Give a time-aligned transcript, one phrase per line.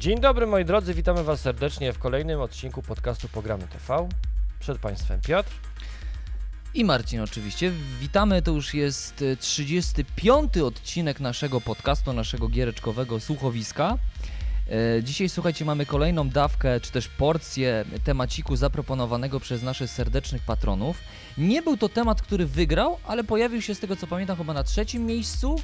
[0.00, 4.08] Dzień dobry moi drodzy, witamy Was serdecznie w kolejnym odcinku podcastu Programy TV.
[4.60, 5.50] Przed Państwem Piotr.
[6.74, 7.72] I Marcin oczywiście.
[8.00, 10.56] Witamy, to już jest e, 35.
[10.56, 13.98] odcinek naszego podcastu, naszego giereczkowego słuchowiska.
[14.98, 20.98] E, Dzisiaj słuchajcie, mamy kolejną dawkę, czy też porcję temaciku zaproponowanego przez naszych serdecznych patronów.
[21.38, 24.64] Nie był to temat, który wygrał, ale pojawił się z tego co pamiętam chyba na
[24.64, 25.56] trzecim miejscu.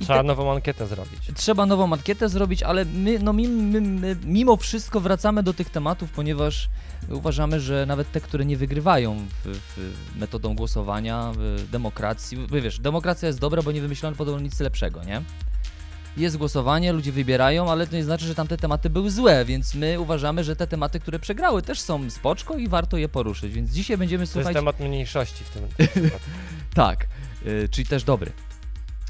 [0.00, 1.20] Trzeba te- nową ankietę zrobić.
[1.34, 5.70] Trzeba nową ankietę zrobić, ale my, no, my, my, my, mimo wszystko wracamy do tych
[5.70, 6.68] tematów, ponieważ
[7.10, 13.26] uważamy, że nawet te, które nie wygrywają w, w metodą głosowania, w demokracji, wiesz, demokracja
[13.26, 15.22] jest dobra, bo nie wymyślono podobno nic lepszego, nie?
[16.16, 20.00] Jest głosowanie, ludzie wybierają, ale to nie znaczy, że tamte tematy były złe, więc my
[20.00, 23.96] uważamy, że te tematy, które przegrały też są spoczko i warto je poruszyć, więc dzisiaj
[23.98, 24.46] będziemy To słuchać...
[24.54, 25.62] jest temat mniejszości w tym.
[26.74, 27.06] Tak,
[27.46, 28.32] y, czyli też dobry.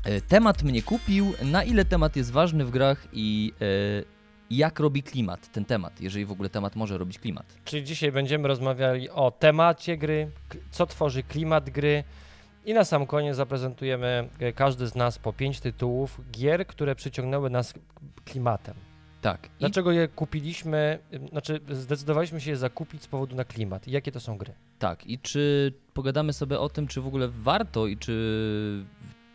[0.07, 4.05] Y, temat mnie kupił, na ile temat jest ważny w grach i y,
[4.51, 7.47] jak robi klimat ten temat, jeżeli w ogóle temat może robić klimat.
[7.65, 10.30] Czyli dzisiaj będziemy rozmawiali o temacie gry,
[10.71, 12.05] co tworzy klimat gry
[12.66, 17.51] i na sam koniec zaprezentujemy e, każdy z nas po pięć tytułów gier, które przyciągnęły
[17.51, 17.74] nas
[18.24, 18.74] klimatem.
[19.21, 19.46] Tak.
[19.46, 20.99] I, Dlaczego je kupiliśmy,
[21.30, 24.52] znaczy zdecydowaliśmy się je zakupić z powodu na klimat jakie to są gry?
[24.79, 25.07] tak.
[25.07, 28.85] I czy pogadamy sobie o tym, czy w ogóle warto i czy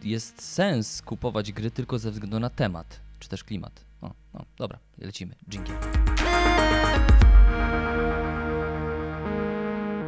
[0.05, 3.85] jest sens kupować gry tylko ze względu na temat, czy też klimat.
[4.01, 5.35] O, no, dobra, lecimy.
[5.47, 5.71] Dzięki.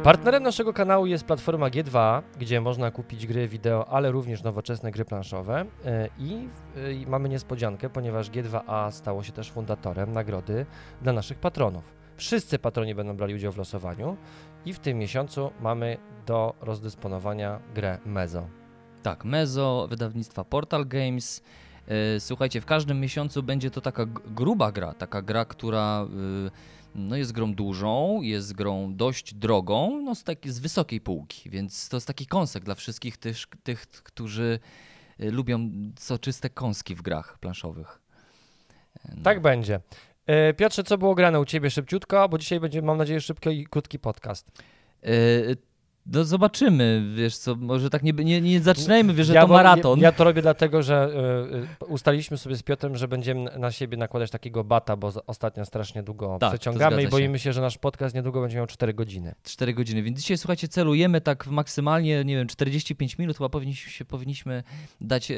[0.02, 5.04] Partnerem naszego kanału jest platforma G2, gdzie można kupić gry wideo, ale również nowoczesne gry
[5.04, 5.66] planszowe.
[5.84, 10.66] E, I e, i mamy niespodziankę, ponieważ G2A stało się też fundatorem nagrody
[11.02, 11.84] dla naszych patronów.
[12.16, 14.16] Wszyscy patroni będą brali udział w losowaniu
[14.64, 18.48] i w tym miesiącu mamy do rozdysponowania grę Mezo.
[19.02, 21.42] Tak, Mezo, wydawnictwa Portal Games.
[21.88, 26.06] E, Słuchajcie, w każdym miesiącu będzie to taka gruba gra, taka gra, która
[26.46, 26.50] y,
[26.94, 31.88] no jest grą dużą, jest grą dość drogą, no z, taki, z wysokiej półki, więc
[31.88, 34.58] to jest taki kąsek dla wszystkich tych, tych którzy
[35.20, 38.00] y, lubią soczyste kąski w grach planszowych.
[39.04, 39.22] E, No.
[39.22, 39.80] Tak będzie.
[40.56, 43.98] Piotrze, co było grane u Ciebie szybciutko, bo dzisiaj będzie, mam nadzieję, szybki i krótki
[43.98, 44.50] podcast.
[46.12, 49.98] No zobaczymy, wiesz co, może tak nie, nie, nie zaczynajmy, wiesz, że Ja to maraton.
[49.98, 51.10] Ja, ja to robię dlatego, że
[51.80, 55.64] y, y, ustaliliśmy sobie z Piotrem, że będziemy na siebie nakładać takiego bata, bo ostatnio
[55.64, 57.20] strasznie długo Tak, przeciągamy i zgadza się.
[57.20, 59.34] boimy się, że nasz podcast niedługo będzie miał 4 godziny.
[59.42, 60.02] 4 godziny.
[60.02, 64.62] Więc dzisiaj, słuchajcie, celujemy tak w maksymalnie, nie wiem, 45 minut, chyba powinniśmy, powinniśmy
[65.00, 65.36] dać, e,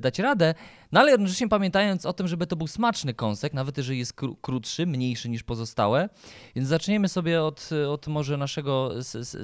[0.00, 0.54] dać radę.
[0.92, 4.34] No ale jednocześnie pamiętając o tym, żeby to był smaczny kąsek, nawet jeżeli jest kró-
[4.42, 6.08] krótszy, mniejszy niż pozostałe.
[6.56, 9.36] Więc zaczniemy sobie od, od może naszego s-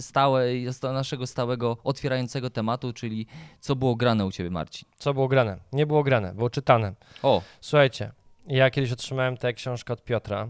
[0.72, 3.26] stałe, naszego stałego otwierającego tematu, czyli
[3.60, 4.88] co było grane u Ciebie, Marcin.
[4.98, 5.58] Co było grane?
[5.72, 6.94] Nie było grane, było czytane.
[7.22, 8.12] O, Słuchajcie,
[8.46, 10.48] ja kiedyś otrzymałem tę książkę od Piotra,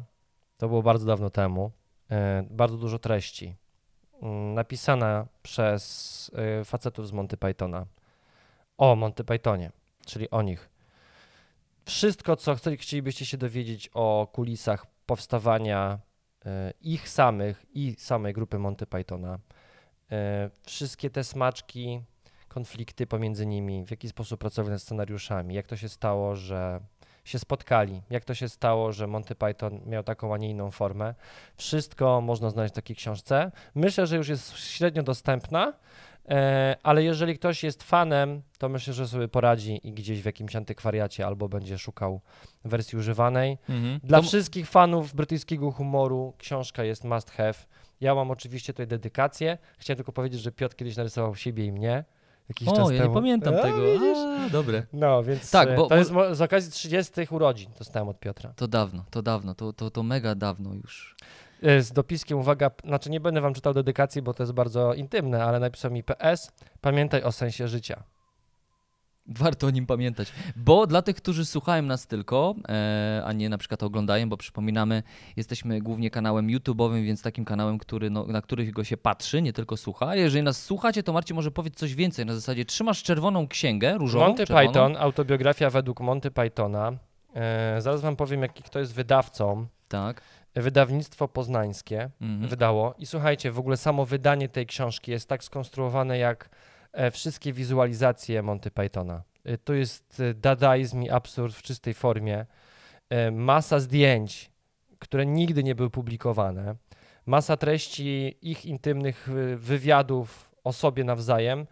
[0.56, 1.70] to było bardzo dawno temu,
[2.10, 3.54] e, bardzo dużo treści,
[4.22, 6.30] mm, napisana przez
[6.60, 7.86] e, facetów z Monty Pythona,
[8.78, 9.72] o Monty Pythonie,
[10.06, 10.70] czyli o nich.
[11.84, 15.98] Wszystko, co chcielibyście się dowiedzieć o kulisach powstawania
[16.46, 19.38] e, ich samych i samej grupy Monty Pythona,
[20.66, 22.00] wszystkie te smaczki,
[22.48, 26.80] konflikty pomiędzy nimi, w jaki sposób pracowali nad scenariuszami, jak to się stało, że
[27.24, 31.14] się spotkali, jak to się stało, że Monty Python miał taką, a nie inną formę.
[31.56, 33.50] Wszystko można znaleźć w takiej książce.
[33.74, 35.72] Myślę, że już jest średnio dostępna,
[36.28, 40.56] e, ale jeżeli ktoś jest fanem, to myślę, że sobie poradzi i gdzieś w jakimś
[40.56, 42.20] antykwariacie albo będzie szukał
[42.64, 43.58] wersji używanej.
[44.02, 47.54] Dla To- wszystkich fanów brytyjskiego humoru książka jest must have.
[48.00, 49.58] Ja mam oczywiście tutaj dedykację.
[49.78, 52.04] Chciałem tylko powiedzieć, że Piotr kiedyś narysował siebie i mnie.
[52.48, 53.08] Jakiś czas o ja temu.
[53.10, 53.76] nie pamiętam A, tego.
[53.92, 54.18] widzisz?
[54.18, 54.82] A, dobre.
[54.92, 58.52] No, więc Tak, tak, bo- to bo- jest z okazji 30 urodzin dostałem od Piotra.
[58.56, 61.16] To dawno, to dawno, to, to, to mega dawno już.
[61.62, 65.44] E, Z dopiskiem, uwaga, znaczy nie będę wam czytał dedykacji, bo to jest bardzo intymne,
[65.44, 68.02] ale napisał mi PS, pamiętaj o sensie życia.
[69.28, 70.32] Warto o nim pamiętać.
[70.56, 75.02] Bo dla tych, którzy słuchają nas tylko, e, a nie na przykład oglądają, bo przypominamy,
[75.36, 79.76] jesteśmy głównie kanałem YouTube'owym, więc takim kanałem, który, no, na którego się patrzy, nie tylko
[79.76, 80.16] słucha.
[80.16, 82.26] Jeżeli nas słuchacie, to Marcin może powiedzieć coś więcej.
[82.26, 84.26] Na zasadzie trzymasz czerwoną księgę różową.
[84.26, 84.68] Monty czerwoną.
[84.68, 86.92] Python, autobiografia według Monty Pythona.
[87.34, 89.66] E, zaraz wam powiem, jaki kto jest wydawcą.
[89.88, 90.20] Tak.
[90.54, 92.48] Wydawnictwo poznańskie Mhm.
[92.48, 92.94] wydało.
[92.98, 96.50] I słuchajcie, w ogóle samo wydanie tej książki jest tak skonstruowane jak
[97.12, 99.22] wszystkie wizualizacje Monty Pythona.
[99.44, 102.46] E, to jest e, dadaizm i absurd w czystej formie.
[103.10, 104.50] E, masa zdjęć,
[104.98, 106.74] które nigdy nie były publikowane.
[107.26, 111.66] Masa treści ich intymnych e, wywiadów o sobie nawzajem.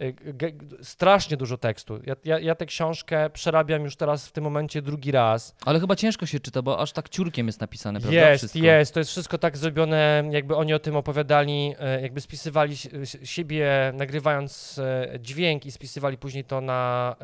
[0.00, 2.00] Y, strasznie dużo tekstu.
[2.06, 5.54] Ja, ja, ja tę książkę przerabiam już teraz w tym momencie drugi raz.
[5.64, 8.30] Ale chyba ciężko się czyta, bo aż tak ciurkiem jest napisane, prawda?
[8.30, 8.58] Jest, Wszystko.
[8.58, 8.94] jest.
[8.94, 12.90] To jest wszystko tak zrobione, jakby oni o tym opowiadali, e, jakby spisywali si-
[13.24, 17.16] siebie, nagrywając e, dźwięk i spisywali później to na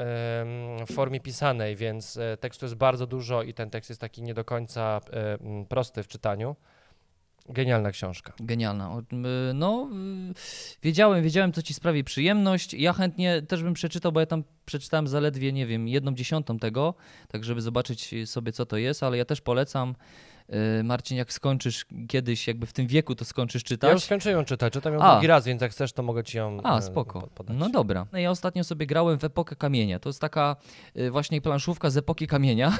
[0.80, 4.34] em, formie pisanej, więc e, tekstu jest bardzo dużo i ten tekst jest taki nie
[4.34, 5.00] do końca
[5.68, 6.56] prosty w czytaniu.
[7.48, 8.32] Genialna książka.
[8.40, 9.02] Genialna.
[9.54, 9.88] No,
[10.30, 10.34] y,
[10.82, 12.74] wiedziałem, wiedziałem, co ci sprawi przyjemność.
[12.74, 16.94] Ja chętnie też bym przeczytał, bo ja tam przeczytałem zaledwie, nie wiem, jedną dziesiątą tego,
[17.28, 19.94] tak żeby zobaczyć sobie, co to jest, ale ja też polecam.
[20.80, 23.88] y, Marcin, jak skończysz kiedyś, jakby w tym wieku, to skończysz czytać.
[23.88, 25.12] Ja już skończyłem ją czytać, czytam ją A.
[25.12, 27.20] drugi raz, więc jak chcesz, to mogę ci ją A, e, spoko.
[27.20, 27.56] po- podać.
[27.58, 28.06] No dobra.
[28.12, 29.98] No Ja ostatnio sobie grałem w Epokę Kamienia.
[29.98, 30.56] To jest taka
[30.96, 32.72] y, właśnie planszówka z Epoki Kamienia.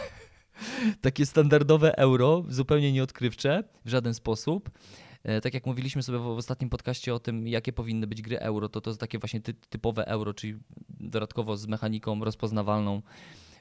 [1.00, 4.70] Takie standardowe euro, zupełnie nieodkrywcze w żaden sposób.
[5.24, 8.68] E, Tak jak mówiliśmy sobie w ostatnim podcaście o tym, jakie powinny być gry euro,
[8.68, 10.58] to to jest takie właśnie ty, typowe euro, czyli
[11.00, 13.02] dodatkowo z mechaniką rozpoznawalną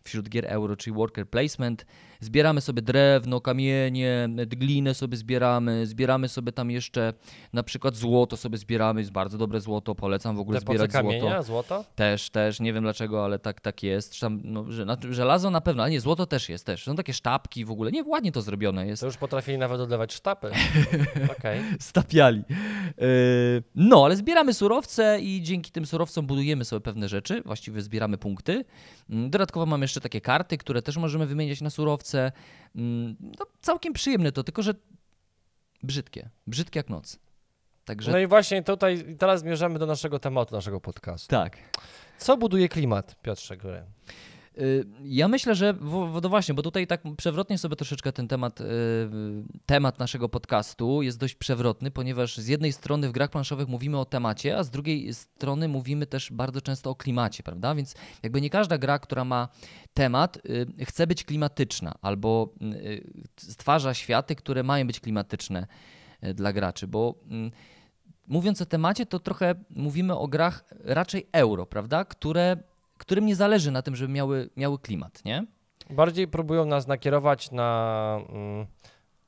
[0.04, 1.86] wśród gier euro, czyli worker placement.
[2.20, 7.14] Zbieramy sobie drewno, kamienie, glinę sobie zbieramy, zbieramy sobie tam jeszcze
[7.54, 11.08] na przykład złoto sobie zbieramy, jest bardzo dobre złoto, polecam w ogóle Te zbierać złoto.
[11.08, 11.86] kamienia, złoto?
[11.96, 14.20] Też, też, nie wiem dlaczego, ale tak, tak jest.
[14.20, 16.84] Tam, no, że, żelazo na pewno, ale nie, złoto też jest, też.
[16.84, 19.00] Są takie sztabki w ogóle, nie, ładnie to zrobione jest.
[19.02, 20.52] To już potrafili nawet odlewać sztapy.
[21.38, 21.62] Okej.
[21.80, 22.44] Stapiali.
[22.98, 28.18] Yy, no, ale zbieramy surowce i dzięki tym surowcom budujemy sobie pewne rzeczy, właściwie zbieramy
[28.18, 28.66] punkty.
[29.10, 32.32] Mm, Dodatkowo mamy jeszcze takie karty, które też możemy wymieniać na surowce.
[32.76, 34.74] Mm, No, całkiem przyjemne to, tylko że
[35.84, 36.30] brzydkie.
[36.48, 37.20] Brzydkie jak noc.
[37.86, 41.28] Także No i właśnie tutaj, teraz zmierzamy do naszego tematu, naszego podcastu.
[41.28, 41.58] tak.
[42.18, 43.84] Co buduje klimat, Piotrze Góry?
[44.58, 48.62] Y, Ja myślę, że w, no właśnie, bo tutaj tak przewrotnie sobie troszeczkę ten temat,
[48.62, 48.66] y,
[49.66, 54.06] temat naszego podcastu jest dość przewrotny, ponieważ z jednej strony w grach planszowych mówimy o
[54.06, 57.76] temacie, a z drugiej strony mówimy też bardzo często o klimacie, prawda?
[57.76, 59.48] Więc jakby nie każda gra, która ma
[59.94, 62.54] temat, y, chce być klimatyczna albo
[63.38, 65.68] stwarza światy, które mają być klimatyczne
[66.34, 67.52] dla graczy, bo mm,
[68.28, 72.06] mówiąc o temacie, to trochę mówimy o grach raczej euro, prawda?
[72.06, 72.58] Które,
[73.06, 75.46] którym nie zależy na tym, żeby miały, miały klimat, nie?
[75.90, 78.66] Bardziej próbują nas nakierować na mm,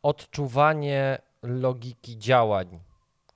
[0.04, 2.80] odczuwanie logiki działań,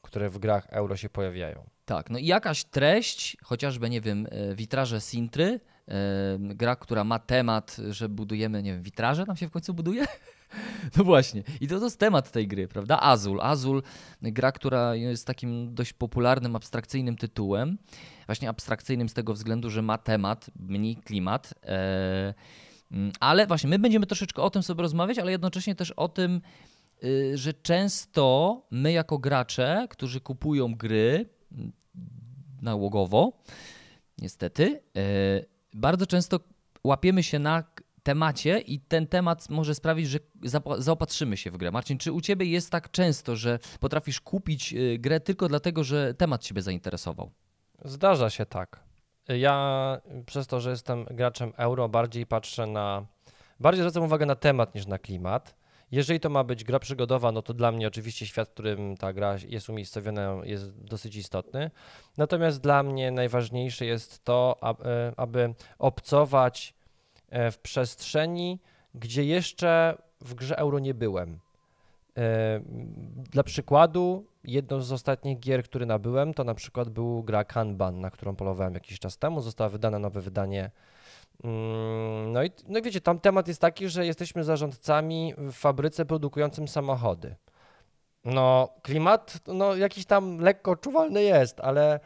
[0.02, 1.70] które w grach euro się pojawiają.
[1.86, 7.20] Tak, no i jakaś treść, chociażby, nie wiem, e, witraże Sintry, e, gra, która ma
[7.20, 10.06] temat, że budujemy, nie wiem, witraże nam się w końcu buduje?
[10.98, 11.44] No właśnie.
[11.62, 13.00] I to, to jest temat tej gry, prawda?
[13.00, 13.42] Azul.
[13.42, 13.84] Azul,
[14.22, 17.78] gra, która jest takim dość popularnym, abstrakcyjnym tytułem.
[18.26, 21.54] Właśnie abstrakcyjnym z tego względu, że ma temat, mniej klimat.
[21.64, 22.34] E,
[22.92, 26.42] mm, ale właśnie my będziemy troszeczkę o tym sobie rozmawiać, ale jednocześnie też o tym,
[27.04, 31.72] y, że często my jako gracze, którzy kupują gry mm,
[32.62, 33.34] nałogowo,
[34.18, 36.40] niestety, y, bardzo często
[36.84, 37.64] łapiemy się na
[38.04, 40.20] temacie i ten temat może sprawić, że
[40.78, 41.72] zaopatrzymy się w grę.
[41.72, 46.14] Marcin, czy u ciebie jest tak często, że potrafisz kupić y, grę tylko dlatego, że
[46.14, 47.32] temat ciebie zainteresował?
[47.86, 48.80] Zdarza się tak.
[49.28, 53.06] Ja przez to, że jestem graczem euro, bardziej patrzę na.
[53.60, 55.56] Bardziej zwracam uwagę na temat niż na klimat.
[55.92, 59.14] Jeżeli to ma być gra przygodowa, no to dla mnie oczywiście świat, w którym ta
[59.14, 61.72] gra jest umiejscowiona, jest dosyć istotny.
[62.18, 66.79] Natomiast dla mnie najważniejsze jest to, aby, aby obcować e,
[67.32, 68.60] w przestrzeni,
[68.96, 71.40] gdzie jeszcze w grze euro nie byłem.
[72.18, 72.62] E,
[73.32, 78.12] Dla przykładu, jedną z ostatnich gier, które nabyłem, to na przykład był gra Kanban, na
[78.12, 79.42] którą polowałem jakiś czas temu.
[79.42, 80.72] Zostało wydane nowe wydanie.
[81.44, 86.06] Mm, No i, no i wiecie, tam temat jest taki, że jesteśmy zarządcami w fabryce
[86.06, 87.36] produkującym samochody.
[88.26, 92.00] No, klimat, no jakiś tam lekko czuwalny jest, ale e,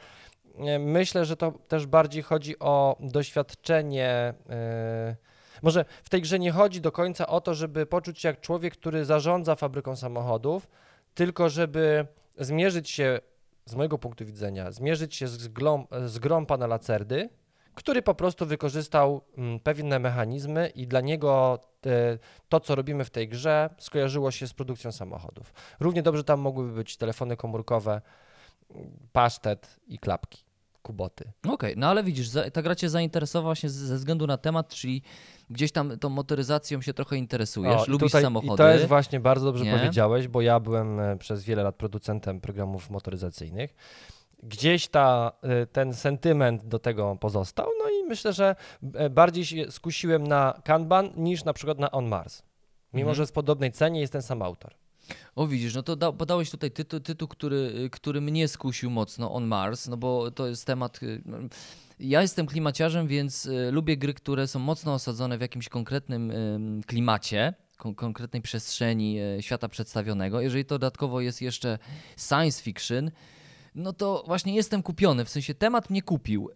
[0.80, 4.34] myślę, że to też bardziej chodzi o doświadczenie.
[4.50, 5.16] e,
[5.62, 8.74] Może w tej grze nie chodzi do końca o to, żeby poczuć się jak człowiek,
[8.74, 10.68] który zarządza fabryką samochodów,
[11.14, 12.08] tylko żeby
[12.38, 13.20] zmierzyć się,
[13.66, 17.30] z mojego punktu widzenia, zmierzyć się z, glą, z grą pana Lacerdy,
[17.76, 21.60] który po prostu wykorzystał mm, pewne mechanizmy i dla niego
[22.50, 25.54] to, co robimy w tej grze, skojarzyło się z produkcją samochodów.
[25.80, 28.02] Równie dobrze tam mogłyby być telefony komórkowe,
[29.12, 30.44] pasztet i klapki,
[30.82, 31.32] kuboty.
[31.50, 35.02] Okej, no ale widzisz, ta gra cię zainteresowała właśnie z- ze względu na temat, czyli
[35.50, 38.54] gdzieś tam tą motoryzacją się trochę interesujesz, O, lubisz tutaj- samochody.
[38.54, 39.72] I to jest właśnie bardzo dobrze Nie?
[39.78, 43.76] powiedziałeś, bo ja byłem e, przez wiele lat producentem programów motoryzacyjnych.
[44.44, 48.56] Gdzieś ta, e, ten sentyment do tego pozostał, no i myślę, że
[48.94, 52.44] e, bardziej się skusiłem na Kanban niż na przykład na On Mars.
[52.94, 53.16] Mimo, Mhm.
[53.16, 54.74] że w podobnej cenie jest ten sam autor.
[55.36, 59.46] O widzisz, no to da, podałeś tutaj tytuł, tytuł który, który mnie skusił mocno, On
[59.46, 61.04] Mars, no bo to jest temat...
[61.04, 61.22] y,
[62.00, 66.82] Ja jestem klimaciarzem, więc y, lubię gry, które są mocno osadzone w jakimś konkretnym ym,
[66.88, 70.42] klimacie, kon- konkretnej przestrzeni y, świata przedstawionego.
[70.42, 71.80] Jeżeli to dodatkowo jest jeszcze
[72.18, 73.12] science fiction,
[73.76, 76.50] no to właśnie jestem kupiony, w sensie temat mnie kupił.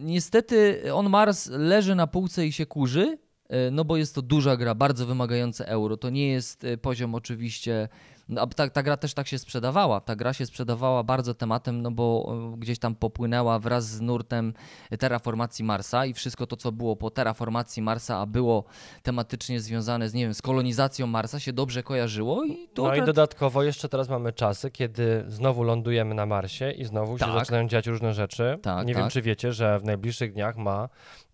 [0.00, 3.18] Niestety On Mars leży na półce i się kurzy,
[3.72, 5.96] no bo jest to duża gra, bardzo wymagające euro.
[5.96, 7.88] To nie jest e, poziom oczywiście.
[8.28, 10.00] No, ta, ta gra też tak się sprzedawała.
[10.00, 14.54] Ta gra się sprzedawała bardzo tematem, no bo e, gdzieś tam popłynęła wraz z nurtem
[14.98, 18.64] terraformacji Marsa i wszystko to, co było po terraformacji Marsa, a było
[19.02, 22.98] tematycznie związane z, nie wiem, z kolonizacją Marsa, się dobrze kojarzyło i to No i
[23.00, 27.34] te- dodatkowo jeszcze teraz mamy czasy, kiedy znowu lądujemy na Marsie i znowu się Tak.
[27.34, 28.58] zaczynają dziać różne rzeczy.
[28.62, 29.12] Tak, Nie wiem, tak.
[29.12, 30.88] czy wiecie, że w najbliższych dniach ma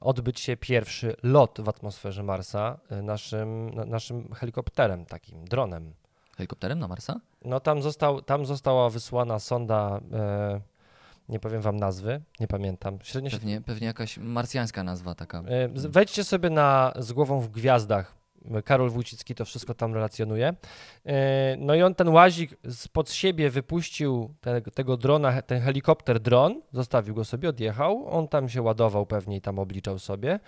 [0.00, 5.94] odbyć się pierwszy lot w atmosferze Marsa e, naszym, na, naszym helikopterem, takim dronem.
[6.36, 7.20] Helikopterem na Marsa?
[7.44, 10.60] No tam, został, tam została wysłana sonda, e,
[11.28, 12.98] nie powiem wam nazwy, nie pamiętam.
[13.02, 15.38] Średnio się Pewnie, pewnie jakaś marsjańska nazwa taka.
[15.38, 18.23] E, Wejdźcie sobie na Z głową w gwiazdach.
[18.64, 20.54] Karol Wójcicki to wszystko tam relacjonuje.
[21.06, 26.62] E, No i on ten łazik spod siebie wypuścił te, tego drona, ten helikopter dron,
[26.72, 28.08] zostawił go sobie, odjechał.
[28.10, 30.40] On tam się ładował pewnie i tam obliczał sobie.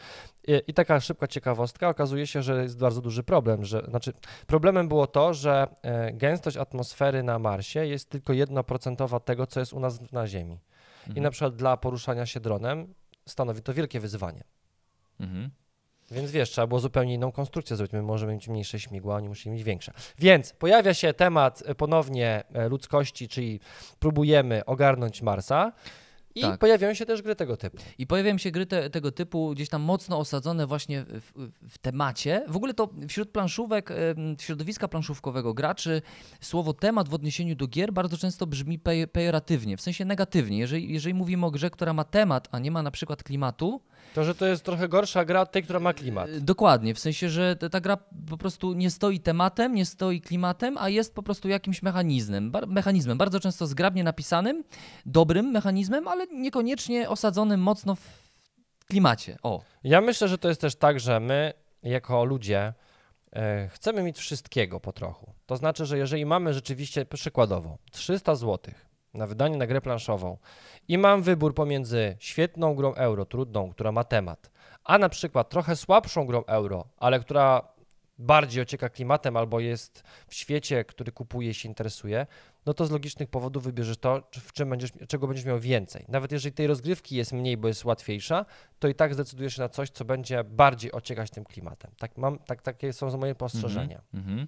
[0.48, 3.64] I, I taka szybka ciekawostka, okazuje się, że jest bardzo duży problem.
[3.64, 4.12] Że, znaczy,
[4.46, 9.72] problemem było to, że e, gęstość atmosfery na Marsie jest tylko 1% tego, co jest
[9.72, 10.58] u nas na Ziemi.
[11.06, 11.22] I Mhm.
[11.22, 12.94] na przykład dla poruszania się dronem
[13.26, 14.44] stanowi to wielkie wyzwanie.
[15.20, 15.50] Mhm.
[16.10, 17.92] Więc wiesz, trzeba było zupełnie inną konstrukcję zrobić.
[17.92, 19.92] My możemy mieć mniejsze śmigła, oni muszą mieć większe.
[20.18, 23.60] Więc pojawia się temat e, ponownie e, ludzkości, czyli
[23.98, 25.72] próbujemy ogarnąć Marsa.
[26.34, 26.60] I Tak.
[26.60, 27.76] pojawiają się też gry tego typu.
[27.98, 32.44] I pojawiają się gry te, tego typu, gdzieś tam mocno osadzone właśnie w, w temacie.
[32.48, 33.92] W ogóle to wśród planszówek,
[34.40, 36.02] środowiska planszówkowego graczy,
[36.40, 40.58] słowo temat w odniesieniu do gier bardzo często brzmi pe pejoratywnie, w sensie negatywnie.
[40.58, 43.80] Jeżeli, jeżeli mówimy o grze, która ma temat, a nie ma na przykład klimatu,
[44.14, 46.28] To, że to jest trochę gorsza gra od tej, która ma klimat.
[46.28, 47.96] e, dokładnie, w sensie, że ta, gra
[48.30, 52.52] po prostu nie stoi tematem, nie stoi klimatem, a jest po prostu jakimś mechanizmem.
[52.66, 54.64] Mechanizmem, bardzo często zgrabnie napisanym,
[55.06, 58.00] dobrym mechanizmem, ale niekoniecznie osadzonym mocno w
[58.88, 59.36] klimacie.
[59.42, 59.62] O.
[59.84, 62.74] Ja myślę, że to jest też tak, że my jako ludzie
[63.32, 65.32] e, chcemy mieć wszystkiego po trochu.
[65.46, 68.74] To znaczy, że jeżeli mamy rzeczywiście przykładowo 300 zł
[69.16, 70.38] na wydanie na grę planszową
[70.88, 74.50] i mam wybór pomiędzy świetną grą euro, trudną, która ma temat,
[74.84, 77.76] a na przykład trochę słabszą grą euro, ale która
[78.18, 82.26] bardziej ocieka klimatem albo jest w świecie, który kupuje i się interesuje,
[82.66, 86.04] no to z logicznych powodów wybierzesz to, w czym będziesz, czego będziesz miał więcej.
[86.08, 88.44] Nawet jeżeli tej rozgrywki jest mniej, bo jest łatwiejsza,
[88.78, 91.90] to i tak zdecydujesz się na coś, co będzie bardziej ociekać tym klimatem.
[91.98, 94.02] Tak mam, tak, takie są moje postrzeżenia.
[94.14, 94.38] Mhm.
[94.38, 94.46] Y,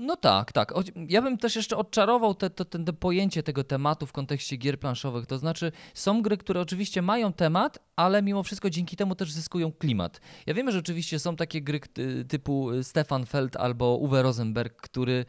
[0.00, 0.74] No tak, tak.
[1.08, 5.26] Ja bym też jeszcze odczarował te, te, te, pojęcie tego tematu w kontekście gier planszowych.
[5.26, 9.72] To znaczy, są gry, które oczywiście mają temat, ale mimo wszystko dzięki temu też zyskują
[9.72, 10.20] klimat.
[10.46, 15.24] Ja wiem, że oczywiście są takie gry y, typu Stefan Feld albo Uwe Rosenberg, który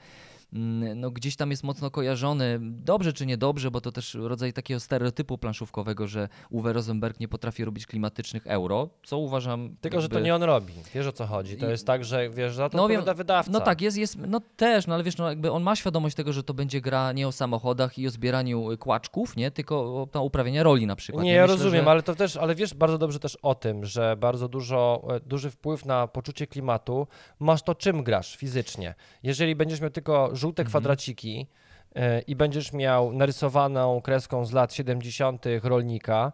[0.95, 5.38] no, gdzieś tam jest mocno kojarzony, dobrze czy niedobrze, bo to też rodzaj takiego stereotypu
[5.38, 9.75] planszówkowego, że Uwe Rosenberg nie potrafi robić klimatycznych euro, co uważam...
[9.81, 10.74] Tylko, że to jakby- nie on robi.
[10.95, 11.57] Wiesz o co chodzi.
[11.57, 13.51] To I- jest tak, że wiesz, za to No wiem, wydawca.
[13.51, 16.33] No tak, jest, jest, no też, no ale wiesz, no jakby on ma świadomość tego,
[16.33, 20.07] że to będzie gra nie o samochodach i o zbieraniu y, kłaczków, nie, tylko o
[20.13, 21.24] o uprawienie roli na przykład.
[21.24, 23.55] Nie, I ja myślę, rozumiem, że- ale to też, ale wiesz bardzo dobrze też o
[23.55, 27.07] tym, że bardzo dużo, e, duży wpływ na poczucie klimatu
[27.39, 28.95] masz to, czym grasz fizycznie.
[29.24, 30.69] Jeżeli będziesz miał tylko żółte Mhm.
[30.71, 31.47] kwadraciki
[31.95, 35.45] e, i będziesz miał narysowaną kreską z lat 70.
[35.63, 36.31] rolnika,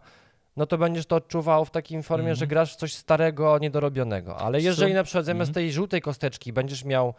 [0.56, 2.48] no to będziesz to odczuwał w takim formie, że Mhm.
[2.48, 4.36] grasz w coś starego, niedorobionego.
[4.36, 5.54] Ale jeżeli na przykład zamiast Mhm.
[5.54, 7.14] tej żółtej kosteczki będziesz miał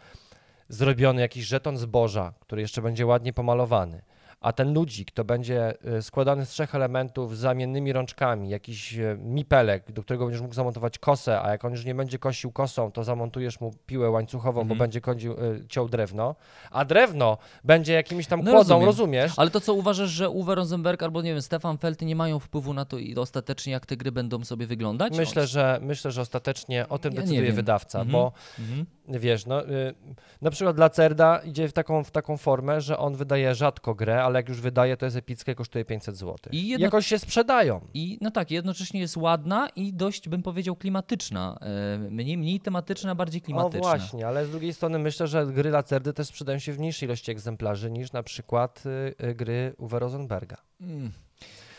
[0.68, 4.02] zrobiony jakiś żeton zboża, który jeszcze będzie ładnie pomalowany,
[4.42, 9.16] a ten ludzik to będzie y, składany z trzech elementów z zamiennymi rączkami, jakiś y,
[9.20, 12.92] mipelek, do którego będziesz mógł zamontować kosę, a jak on już nie będzie kosił kosą,
[12.92, 14.78] to zamontujesz mu piłę łańcuchową, bo Mhm.
[14.78, 16.34] będzie kądził, y, ciął drewno,
[16.70, 18.86] a drewno będzie jakimś tam No kłodą, rozumiem.
[18.86, 19.32] rozumiesz?
[19.36, 22.74] Ale to co uważasz, że Uwe Rosenberg albo nie wiem, Stefan Felty nie mają wpływu
[22.74, 25.16] na to i ostatecznie jak te gry będą sobie wyglądać?
[25.16, 28.12] Myślę, że myślę, że ostatecznie o tym Ja decyduje wydawca, Mhm.
[28.12, 28.86] bo Mhm.
[29.08, 29.94] Wiesz, no, y,
[30.40, 34.24] na przykład dla Cerda idzie w taką, w taką formę, że on wydaje rzadko grę,
[34.24, 36.36] ale jak już wydaje, to jest epickie, kosztuje 500 zł.
[36.52, 37.80] I jedno- Jakoś się sprzedają.
[37.94, 41.58] I no tak, jednocześnie jest ładna i dość, bym powiedział, klimatyczna.
[41.60, 43.80] E, Mniej, mniej tematyczna, bardziej klimatyczna.
[43.80, 47.06] O właśnie, ale z drugiej strony myślę, że gry Lacerdy też sprzedają się w mniejszej
[47.06, 50.56] ilości egzemplarzy niż na przykład y, y, gry Uwe Rosenberga.
[50.80, 51.10] Mm.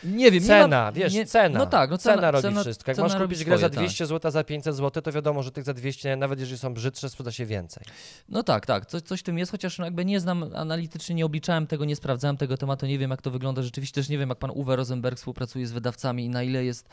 [0.04, 1.58] Nie wiem, nie Cena, ma, wiesz, nie, cena.
[1.58, 2.90] No tak, no cena, cena, robi cena, wszystko.
[2.90, 3.78] Jak masz kupić grę za swoje, tak.
[3.78, 7.10] 200 zł, za 500 zł, to wiadomo, że tych za 200, nawet jeżeli są brzydsze,
[7.10, 7.84] sprzeda się więcej.
[8.28, 11.26] No tak, tak, coś, coś w tym jest, chociaż no jakby nie znam analitycznie, nie
[11.26, 14.28] obliczałem tego, nie sprawdzałem tego tematu, nie wiem jak to wygląda rzeczywiście, też nie wiem
[14.28, 16.88] jak pan Uwe Rosenberg współpracuje z wydawcami i na ile jest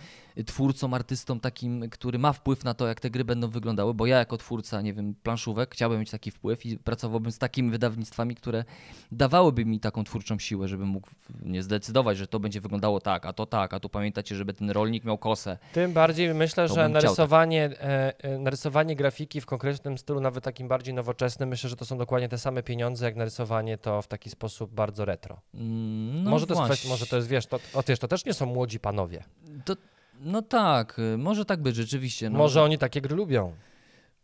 [0.46, 4.18] twórcą, artystą takim, który ma wpływ na to, jak te gry będą wyglądały, bo ja
[4.18, 8.64] jako twórca, nie wiem, planszówek chciałbym mieć taki wpływ i pracowałbym z takimi wydawnictwami, które
[9.12, 11.08] dawałyby mi taką twórczą siłę, żebym mógł
[11.46, 14.70] nie zdecydować, że to będzie wyglądało tak, a to tak, a tu pamiętacie, żeby ten
[14.72, 15.58] rolnik miał kosę.
[15.74, 20.94] Tym bardziej myślę, To że narysowanie, e, narysowanie grafiki w konkretnym stylu, nawet takim bardziej
[20.94, 24.74] nowoczesnym, myślę, że to są dokładnie te same pieniądze, jak narysowanie to w taki sposób
[24.74, 25.42] bardzo retro.
[25.54, 28.34] Mm, No może, to jest może to jest, wiesz, to, o, wiesz, to też nie
[28.34, 29.24] są młodzi panowie.
[29.66, 29.74] To,
[30.22, 32.30] no tak, może tak być rzeczywiście.
[32.30, 32.38] No.
[32.38, 33.54] Może oni takie gry lubią.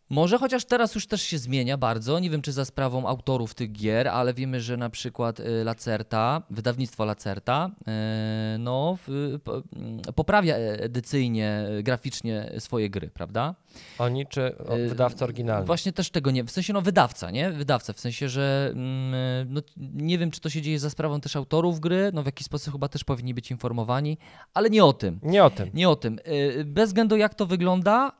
[0.09, 2.19] Może, chociaż teraz już też się zmienia bardzo.
[2.19, 6.41] Nie wiem, czy za sprawą autorów tych gier, ale wiemy, że na przykład y, Lacerta,
[6.49, 13.55] wydawnictwo Lacerta, y, no, mm, poprawia edycyjnie, y, graficznie swoje gry, prawda?
[13.99, 15.65] Oni czy Y, wydawca oryginalny.
[15.65, 17.51] Właśnie też tego nie, w sensie no wydawca, nie?
[17.51, 21.35] Wydawca, w sensie, że mm, no, nie wiem, czy to się dzieje za sprawą też
[21.35, 24.17] autorów gry, no w jakiś sposób chyba też powinni być informowani,
[24.53, 25.19] ale nie o tym.
[25.23, 25.69] Nie o tym.
[25.73, 26.19] Nie o tym.
[26.59, 28.11] Y, Bez względu jak to wygląda,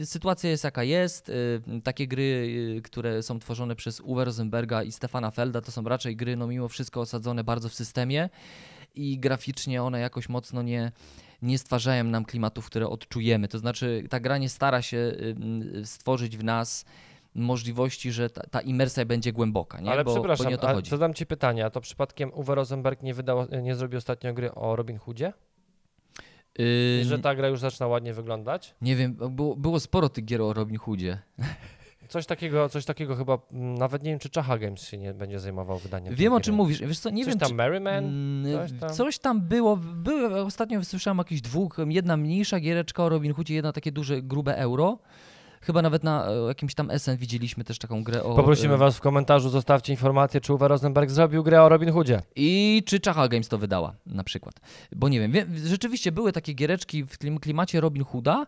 [0.00, 0.91] y, sytuacja jest jaka jest.
[0.98, 2.22] Y, Takie gry,
[2.78, 6.46] y, które są tworzone przez Uwe Rosenberga i Stefana Felda, to są raczej gry, no
[6.46, 8.28] mimo wszystko osadzone bardzo w systemie
[8.94, 10.92] i graficznie one jakoś mocno nie,
[11.42, 13.48] nie stwarzają nam klimatów, które odczujemy.
[13.48, 16.84] To znaczy ta gra nie stara się y, stworzyć w nas
[17.34, 19.90] możliwości, że ta, ta imersja będzie głęboka, nie?
[19.90, 20.90] Ale bo, przepraszam, bo nie o to a chodzi.
[20.90, 24.76] zadam ci pytanie, a to przypadkiem Uwe Rosenberg nie, wydał, nie zrobił ostatnio gry o
[24.76, 25.32] Robin Hoodzie?
[26.60, 28.74] Y, I że ta gra już zaczyna ładnie wyglądać?
[28.82, 31.18] Nie wiem, było, było sporo tych gier o Robin Hoodzie.
[32.08, 35.40] Coś takiego, coś takiego chyba, mm, nawet nie wiem, czy Czacha Games się nie będzie
[35.40, 36.80] zajmował wydaniem Wiem o czym mówisz.
[36.80, 37.54] Wiesz co, nie coś wiem, tam czy...
[37.54, 38.04] Merryman?
[38.04, 38.90] Mm, Coś tam?
[38.90, 39.76] Coś tam było.
[39.76, 44.56] Były, ostatnio słyszałem jakieś dwóch, jedna mniejsza giereczka o Robin Hoodzie, jedna takie duże, grube
[44.56, 44.98] euro.
[45.62, 48.34] Chyba nawet na e, jakimś tam SN widzieliśmy też taką grę o...
[48.36, 52.22] Poprosimy e, was w komentarzu, zostawcie informację, czy Uwe Rosenberg zrobił grę o Robin Hoodzie.
[52.36, 54.54] I czy Czacha Games to wydała na przykład.
[54.96, 55.32] Bo nie wiem,
[55.64, 58.46] rzeczywiście były takie giereczki w klim- klimacie Robin Hooda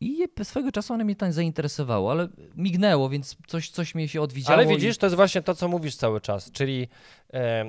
[0.00, 4.20] i je- swego czasu one mnie tam zainteresowały, ale mignęło, więc coś, coś mnie się
[4.22, 4.54] odwidziało.
[4.54, 6.88] Ale i- widzisz, to jest właśnie to, co mówisz cały czas, czyli
[7.32, 7.64] e,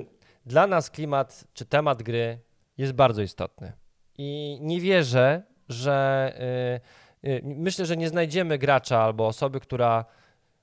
[0.46, 2.38] dla nas klimat czy temat gry
[2.78, 3.72] jest bardzo istotny.
[4.18, 7.01] I nie wierzę, że e,
[7.42, 10.04] myślę, że nie znajdziemy gracza albo osoby, która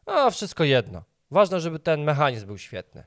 [0.06, 1.04] a wszystko jedno.
[1.32, 3.04] Ważne, żeby ten mechanizm był świetny.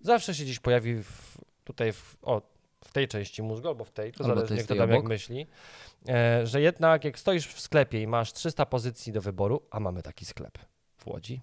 [0.00, 2.42] Zawsze się gdzieś pojawi w, tutaj w, o,
[2.84, 5.46] w tej części mózgu albo w tej, to Albo zależy kto tam jak myśli,
[6.08, 10.02] e, że jednak jak stoisz w sklepie i masz 300 pozycji do wyboru, a mamy
[10.02, 10.58] taki sklep
[10.96, 11.40] w Łodzi,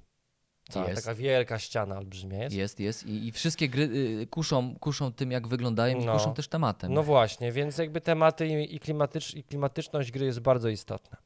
[0.69, 1.03] Cała Jest.
[1.05, 2.55] taka wielka ściana olbrzymia jest.
[2.55, 3.05] Jest, jest.
[3.05, 6.13] I, i wszystkie gry y, kuszą, kuszą tym, jak wyglądają i No.
[6.13, 6.93] kuszą też tematem.
[6.93, 11.17] No właśnie, więc jakby tematy i, i, klimatycz, i klimatyczność gry jest bardzo istotna.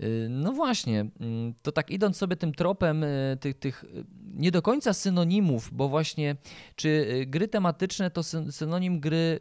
[0.00, 4.50] Y, No właśnie, mm, to tak idąc sobie tym tropem y, tych, tych y, nie
[4.50, 6.36] do końca synonimów, bo właśnie
[6.76, 9.40] czy gry tematyczne to syn- synonim gry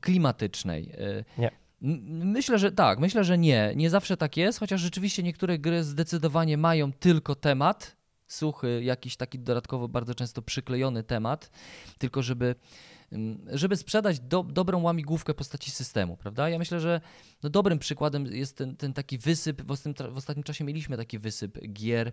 [0.00, 0.92] klimatycznej?
[1.38, 1.50] Nie.
[2.24, 3.72] Myślę, że tak, myślę, że nie.
[3.76, 9.38] Nie zawsze tak jest, chociaż rzeczywiście niektóre gry zdecydowanie mają tylko temat, suchy, jakiś taki
[9.38, 11.50] dodatkowo bardzo często przyklejony temat,
[11.98, 12.54] tylko żeby,
[13.52, 16.48] żeby sprzedać do, dobrą łamigłówkę postaci systemu, prawda?
[16.48, 17.00] Ja myślę, że
[17.42, 19.66] no dobrym przykładem jest ten, ten taki wysyp, w
[20.12, 22.12] w ostatnim czasie mieliśmy taki wysyp gier y,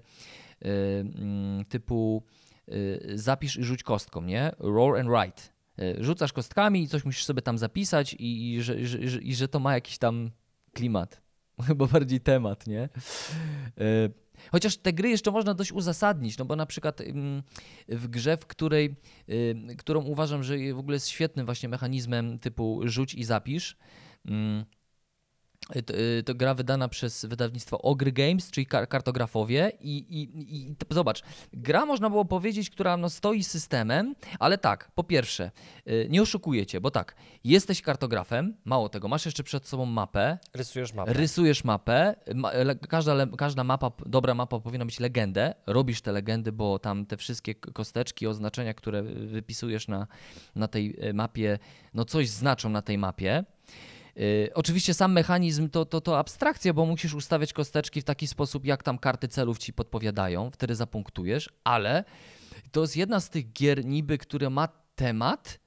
[0.65, 2.23] mm, typu
[2.69, 4.51] y, zapisz i rzuć kostką, nie?
[4.59, 5.41] Roll and write.
[5.79, 9.47] Y, Rzucasz kostkami i coś musisz sobie tam zapisać i, i, że, że, i że
[9.47, 10.31] to ma jakiś tam
[10.73, 11.21] klimat.
[11.67, 12.89] Chyba bardziej temat, nie?
[14.51, 17.01] Chociaż te gry jeszcze można dość uzasadnić, no bo na przykład
[17.87, 18.95] w grze, w której,
[19.77, 23.77] którą uważam, że w ogóle jest świetnym właśnie mechanizmem typu rzuć i zapisz,
[25.85, 30.75] to, y, to gra wydana przez wydawnictwo Ogry Games, czyli kar- kartografowie i, i, i
[30.75, 35.51] to, zobacz, gra można było powiedzieć, która no, stoi systemem, ale tak, po pierwsze,
[35.87, 40.37] y, nie oszukuję cię, bo tak, jesteś kartografem, mało tego, masz jeszcze przed sobą mapę,
[40.53, 41.13] Rysujesz mapę.
[41.13, 42.15] Rysujesz mapę.
[42.35, 45.53] Ma, le, każda, le, każda mapa, dobra mapa powinna mieć legendę.
[45.67, 50.07] Robisz te legendy, bo tam te wszystkie kosteczki, oznaczenia, które wypisujesz na,
[50.55, 51.59] na tej mapie,
[51.93, 53.43] no coś znaczą na tej mapie.
[54.17, 58.65] Yy, oczywiście sam mechanizm to, to, to abstrakcja, bo musisz ustawiać kosteczki w taki sposób,
[58.65, 62.03] jak tam karty celów ci podpowiadają, wtedy zapunktujesz, ale
[62.71, 65.59] to jest jedna z tych gier niby, które ma temat,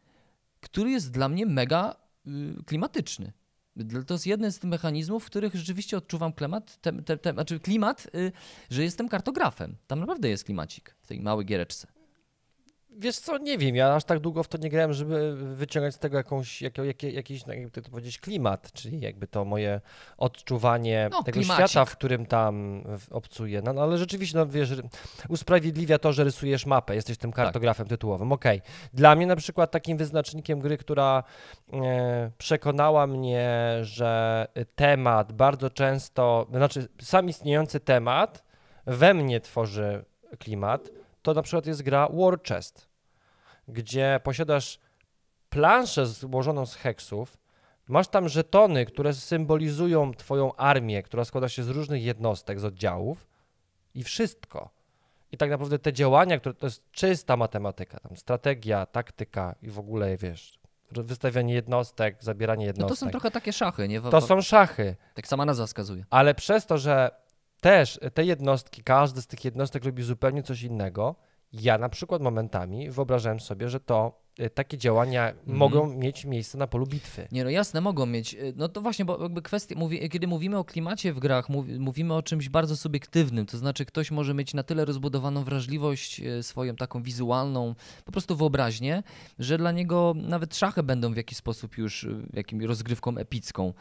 [0.61, 3.33] który jest dla mnie mega y, klimatyczny.
[4.07, 7.61] To jest jeden z tych mechanizmów, w których rzeczywiście odczuwam klimat, te, te, te, znaczy
[7.61, 8.33] klimat, y,
[8.71, 9.77] że jestem kartografem.
[9.87, 12.00] Tam naprawdę jest klimacik w tej małej giereczce.
[12.99, 15.99] Wiesz co, nie wiem, ja aż tak długo w to nie grałem, żeby wyciągać z
[15.99, 19.81] tego jakąś, jak, jak, jakiś, no, jakby to powiedzieć, klimat, czyli jakby to moje
[20.19, 21.69] odczuwanie No, tego klimacik.
[21.69, 23.63] świata, w którym tam obcuję.
[23.65, 24.71] No, no ale rzeczywiście, no wiesz,
[25.29, 28.63] usprawiedliwia to, że rysujesz mapę, jesteś tym kartografem tytułowym, okej.
[28.95, 31.23] Dla mnie na przykład takim wyznacznikiem gry, która
[31.73, 33.51] e, przekonała mnie,
[33.83, 38.45] że temat bardzo często, znaczy sam istniejący temat
[38.87, 40.05] we mnie tworzy
[40.39, 40.91] klimat,
[41.23, 42.89] to na przykład jest gra War Chest,
[43.69, 44.79] gdzie posiadasz
[45.51, 47.37] planszę złożoną z heksów,
[47.89, 53.27] masz tam żetony, które symbolizują twoją armię, która składa się z różnych jednostek, z oddziałów
[53.95, 54.71] i wszystko.
[55.33, 59.79] I tak naprawdę te działania, które to jest czysta matematyka, tam strategia, taktyka i w
[59.79, 60.59] ogóle, wiesz,
[60.91, 62.99] wystawianie jednostek, zabieranie No jednostek.
[62.99, 64.01] to są trochę takie szachy, nie?
[64.01, 66.05] To są szachy, Tak sama nazwa wskazuje.
[66.11, 67.11] ale przez to, że
[67.61, 71.17] też te jednostki, każdy z tych jednostek robi zupełnie coś innego,
[71.53, 76.67] ja na przykład momentami wyobrażałem sobie, że to y, takie działania mogą mieć miejsce na
[76.67, 77.29] polu bitwy.
[77.33, 78.35] Nie no jasne, mogą mieć.
[78.35, 81.79] Y, No to właśnie, bo jakby kwestia, mówi, kiedy mówimy o klimacie w grach, mówi,
[81.79, 86.43] mówimy o czymś bardzo subiektywnym, to znaczy ktoś może mieć na tyle rozbudowaną wrażliwość y,
[86.43, 89.03] swoją taką wizualną, po prostu wyobraźnię,
[89.39, 93.73] że dla niego nawet szachy będą w jakiś sposób już jakimś rozgrywką epicką.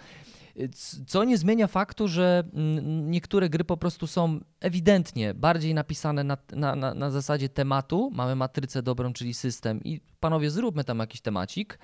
[1.07, 6.37] Co nie zmienia faktu, że mm, niektóre gry po prostu są ewidentnie bardziej napisane na,
[6.51, 8.11] na, na, na zasadzie tematu.
[8.13, 11.79] Mamy matrycę dobrą, czyli system i panowie zróbmy tam jakiś temacik.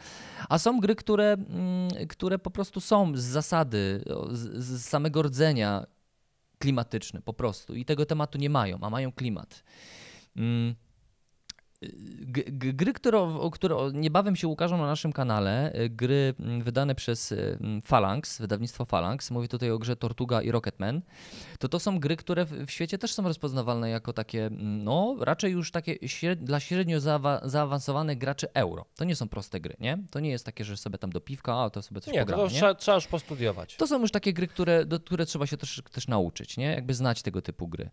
[0.49, 5.86] A są gry, które, mm, które po prostu są z zasady, z, z samego rdzenia
[6.60, 9.63] klimatyczne po prostu i tego tematu nie mają, a mają klimat.
[10.36, 10.75] Mm.
[12.52, 17.58] Gry, które, które niebawem się ukażą na naszym kanale, y, gry mm, wydane przez y,
[17.62, 21.02] mm, Phalanx, wydawnictwo Phalanx, mówię tutaj o grze Tortuga i Rocketman,
[21.60, 25.52] to to są gry, które w, świecie też są rozpoznawalne jako takie, mm, no raczej
[25.52, 25.95] już takie
[26.38, 28.86] dla średnio zaawa, zaawansowanych graczy euro.
[28.95, 29.98] To nie są proste gry, nie?
[30.12, 32.43] To nie jest takie, że sobie tam do piwka, a to sobie coś Nie, pogramy,
[32.43, 32.56] to nie?
[32.56, 33.76] trzeba, trzeba już postudiować.
[33.76, 36.65] To są już takie gry, które, do, które trzeba się też, też nauczyć, nie?
[36.65, 37.89] Jakby znać tego typu gry.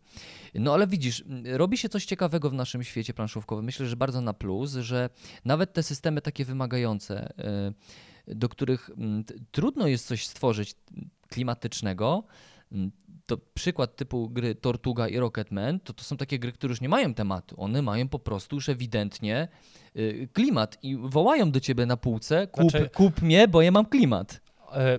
[0.55, 3.65] No ale widzisz, robi się coś ciekawego w naszym świecie planszówkowym.
[3.65, 5.11] Myślę, że bardzo na plus, że
[5.45, 7.33] nawet te systemy takie wymagające,
[8.29, 10.75] y, do których mm, trudno jest coś stworzyć
[11.29, 12.25] klimatycznego,
[12.73, 12.91] mm,
[13.27, 16.89] to przykład typu gry Tortuga i Rocketman, to to są takie gry, które już nie
[16.89, 17.55] mają tematu.
[17.59, 19.49] One mają po prostu już ewidentnie
[19.97, 23.87] y, klimat i wołają do ciebie na półce, kup, Znaczy- kup mnie, bo ja mam
[23.87, 24.41] klimat.
[24.73, 24.99] E,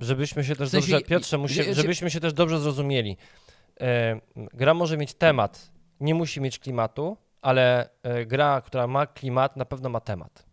[0.00, 1.38] żebyśmy się też W sensie- dobrze, Piotrze,
[1.74, 3.16] żebyśmy się też dobrze zrozumieli.
[3.80, 9.56] E, gra może mieć temat, nie musi mieć klimatu, ale e, gra, która ma klimat,
[9.56, 10.50] na pewno ma temat.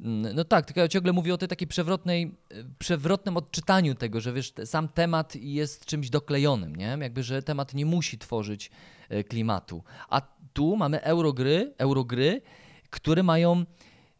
[0.00, 4.20] Mm, No tak, tylko ja ciągle mówię o tej takiej przewrotnej, y, przewrotnym odczytaniu tego,
[4.20, 6.98] że wiesz, sam temat jest czymś doklejonym, nie?
[7.00, 8.70] Jakby, że temat nie musi tworzyć
[9.08, 9.82] e, klimatu.
[10.08, 10.20] A
[10.52, 12.42] tu mamy eurogry, eurogry,
[12.90, 13.64] które mają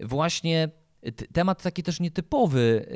[0.00, 0.68] właśnie
[1.32, 2.86] temat taki też nietypowy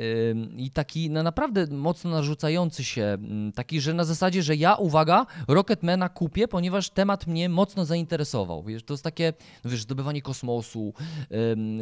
[0.57, 3.17] i taki no naprawdę mocno narzucający się,
[3.55, 8.63] taki, że na zasadzie, że ja, uwaga, Rocketmana kupię, ponieważ temat mnie mocno zainteresował.
[8.63, 10.93] Wiesz, to jest takie, no wiesz, zdobywanie kosmosu,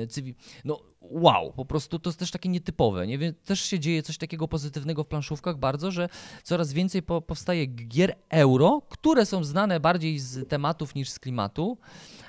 [0.08, 3.08] cywi- no wow, po prostu to jest też takie nietypowe.
[3.08, 6.10] Nie też się dzieje coś takiego pozytywnego w planszówkach bardzo, że
[6.44, 11.78] coraz więcej po, powstaje gier euro, które są znane bardziej z tematów niż z klimatu,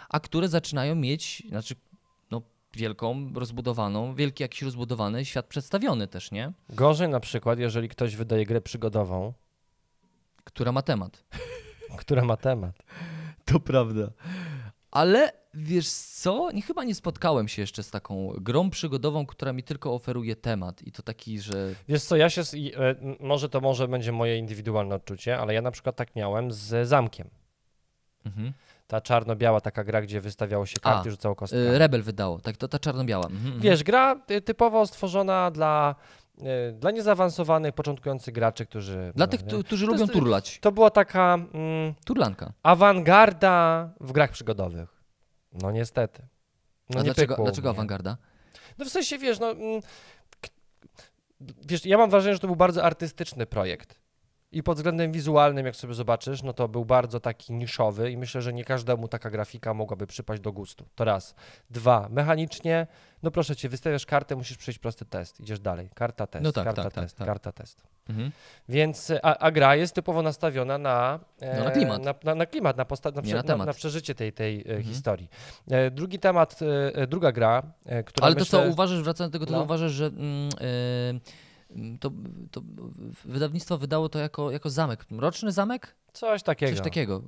[0.09, 1.75] a które zaczynają mieć, znaczy
[2.77, 6.53] wielką, rozbudowaną, wielki jakiś rozbudowany świat przedstawiony też, nie?
[6.69, 9.33] Gorzej na przykład, jeżeli ktoś wydaje grę przygodową,
[10.45, 11.25] Która ma temat.
[12.01, 12.79] która ma temat.
[13.45, 14.11] To prawda.
[14.91, 16.51] Ale wiesz co?
[16.53, 20.83] Nie, chyba nie spotkałem się jeszcze z taką grą przygodową, która mi tylko oferuje temat
[20.83, 24.95] i to taki, że Wiesz co, ja się, e, może to może będzie moje indywidualne
[24.95, 27.29] odczucie, ale ja na przykład tak miałem z Zamkiem.
[28.27, 28.53] mhm.
[28.95, 31.65] Ta czarno-biała taka gra, gdzie wystawiało się karty A, rzucało kostkami.
[31.65, 33.27] Y, Rebel wydało, tak, to ta czarno-biała.
[33.27, 33.61] Mhm, mhm.
[33.61, 35.95] Wiesz, gra y, typowo stworzona dla,
[36.39, 39.13] y, dla niezaawansowanych, początkujących graczy, którzy...
[39.17, 39.65] Dla no, tych, nie?
[39.65, 40.59] którzy lubią jest- turlać.
[40.61, 42.53] To była taka mm, Turlanka.
[42.63, 45.03] awangarda w grach przygodowych.
[45.53, 46.23] No niestety.
[46.91, 48.17] No nie dlaczego, pykło dlaczego awangarda?
[48.79, 49.51] No w sensie, wiesz, no...
[49.51, 49.81] mm,
[51.41, 54.01] Wiesz, ja mam wrażenie, że to był bardzo artystyczny projekt.
[54.55, 58.43] I pod względem wizualnym, jak sobie zobaczysz, no to był bardzo taki niszowy i myślę,
[58.43, 60.85] że nie każdemu taka grafika mogłaby przypaść do gustu.
[60.95, 61.35] To raz.
[61.71, 62.87] Dwa, mechanicznie,
[63.23, 65.41] no proszę cię, wystawiasz kartę, musisz przejść prosty test.
[65.41, 65.89] Idziesz dalej.
[65.95, 67.27] Karta, test, No tak, karta, tak, tak, test, tak.
[67.27, 67.83] karta, test.
[68.09, 68.31] Mhm.
[68.69, 72.03] Więc, a, a gra jest typowo nastawiona na, e, No, na klimat.
[72.05, 74.83] Na, na, na klimat, na, posta- na, prze- na na, przeżycie tej, tej e, Mhm.
[74.83, 75.29] historii.
[75.71, 79.33] E, drugi temat, e, e, druga gra, e, która Ale to myślę, co, uważasz, wracając
[79.33, 79.63] do tego, to No.
[79.63, 80.51] uważasz, że mm,
[82.01, 82.11] to,
[82.51, 82.63] to
[83.25, 85.11] wydawnictwo wydało to jako, jako zamek.
[85.11, 85.97] Mroczny zamek?
[86.13, 86.73] Coś takiego.
[86.73, 87.23] Coś takiego.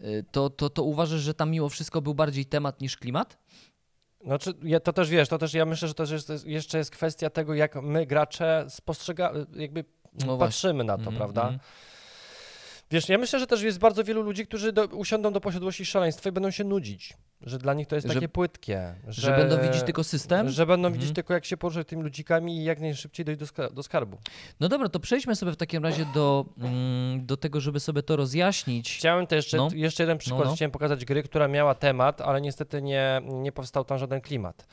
[0.00, 3.38] Y, y, to, to, to uważasz, że tam mimo wszystko był bardziej temat niż klimat?
[4.24, 7.30] Znaczy, ja, to też wiesz, to też ja myślę, że to jest, jeszcze jest kwestia
[7.30, 9.84] tego, jak my gracze spostrzegamy, jakby
[10.26, 11.58] No patrzymy na to, Mhm, prawda?
[12.94, 16.28] Wiesz, ja myślę, że też jest bardzo wielu ludzi, którzy do, usiądą do posiadłości szaleństwa
[16.28, 18.94] i będą się nudzić, że dla nich to jest Że- takie płytkie.
[19.08, 20.50] Że, Że będą widzieć tylko system?
[20.50, 21.00] Że będą Mhm.
[21.00, 24.18] widzieć tylko, jak się poruszać tymi ludzikami i jak najszybciej dojść do, do skarbu.
[24.60, 28.16] No dobra, to przejdźmy sobie w takim razie do, mm, do tego, żeby sobie to
[28.16, 28.96] rozjaśnić.
[28.96, 29.68] Chciałem też jeszcze, No.
[29.74, 30.56] jeszcze jeden przykład, No, no.
[30.56, 34.66] chciałem pokazać gry, która miała temat, ale niestety nie, nie powstał tam żaden klimat.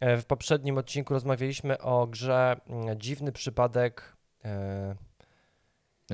[0.00, 4.94] E, W poprzednim odcinku rozmawialiśmy o grze mm, Dziwny Przypadek e,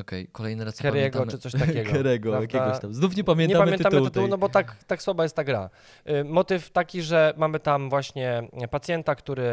[0.01, 1.31] Okej, kolejny raz pamiętamy.
[1.31, 1.91] czy coś takiego.
[2.31, 2.59] Prawda?
[2.59, 2.95] jakiegoś tam.
[2.95, 5.45] Znów nie Nie pamiętamy, pamiętamy tytułu, tytułu, tej- no bo tak, tak słaba jest ta
[5.45, 5.71] gra.
[6.11, 9.45] Y, Motyw taki, że mamy tam właśnie pacjenta, który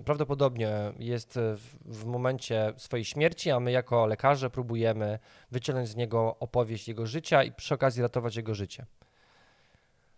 [0.00, 5.18] y, prawdopodobnie jest w, w momencie swojej śmierci, a my jako lekarze próbujemy
[5.50, 8.86] wyciągnąć z niego opowieść jego życia i przy okazji ratować jego życie.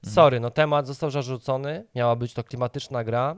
[0.04, 0.14] Mhm.
[0.14, 3.36] Sorry, no temat został zarzucony, miała być to klimatyczna gra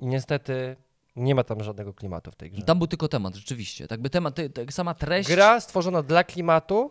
[0.00, 0.76] i niestety
[1.16, 2.62] nie ma tam żadnego klimatu w tej grze.
[2.62, 3.86] Tam był tylko temat, rzeczywiście.
[3.86, 6.90] Tak by temat, te, te, sama treść Gra stworzona dla klimatu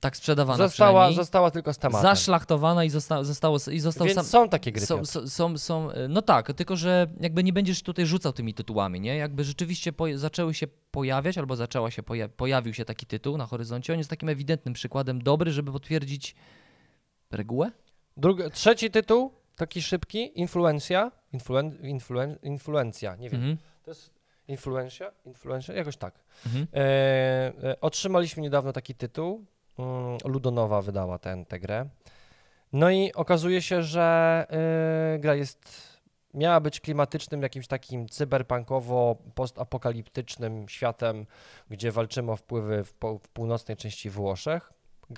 [0.00, 2.02] tak sprzedawana została, została tylko z tematem.
[2.02, 4.24] zaszlachtowana i, zosta, zostało, i został Więc sam...
[4.24, 4.86] są takie gry.
[4.86, 9.00] Są, są, są, są, no tak, tylko że jakby nie będziesz tutaj rzucał tymi tytułami,
[9.00, 9.16] nie?
[9.16, 13.46] Jakby rzeczywiście poja- zaczęły się pojawiać, albo zaczęła się poja- pojawił się taki tytuł na
[13.46, 13.92] horyzoncie.
[13.92, 16.34] On jest takim ewidentnym przykładem dobry, żeby potwierdzić
[17.30, 17.70] regułę.
[18.16, 23.56] Drugi, trzeci tytuł, taki szybki, influencja, influen, influen, influencja, nie wiem, Mhm.
[23.84, 24.10] to jest
[24.48, 26.14] influencja, influencja, jakoś tak.
[26.46, 26.66] Mhm.
[26.74, 26.78] E,
[27.70, 29.44] e, otrzymaliśmy niedawno taki tytuł,
[29.78, 31.88] mm, Ludonowa wydała ten, tę grę.
[32.72, 34.46] No i okazuje się, że
[35.14, 35.94] e, gra jest,
[36.34, 41.26] miała być klimatycznym, jakimś takim cyberpunkowo-postapokaliptycznym światem,
[41.70, 44.72] gdzie walczymy o wpływy w, po, w północnej części Włoszech.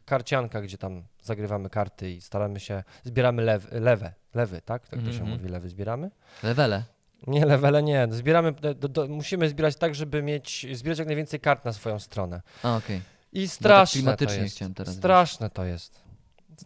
[0.05, 4.89] Karcianka, gdzie tam zagrywamy karty i staramy się, zbieramy lew, lewe, lewy, tak?
[4.89, 5.31] Tak to się Mhm.
[5.31, 6.11] mówi, lewy zbieramy?
[6.43, 6.85] Levele.
[7.27, 8.09] Nie, levele nie.
[8.11, 12.43] Zbieramy, do, do, musimy zbierać tak, żeby mieć, zbierać jak najwięcej kart na swoją stronę.
[12.63, 13.01] A, okej.
[13.33, 14.57] I straszne to klimatycznie jest.
[14.57, 16.01] chciałem teraz straszne to jest.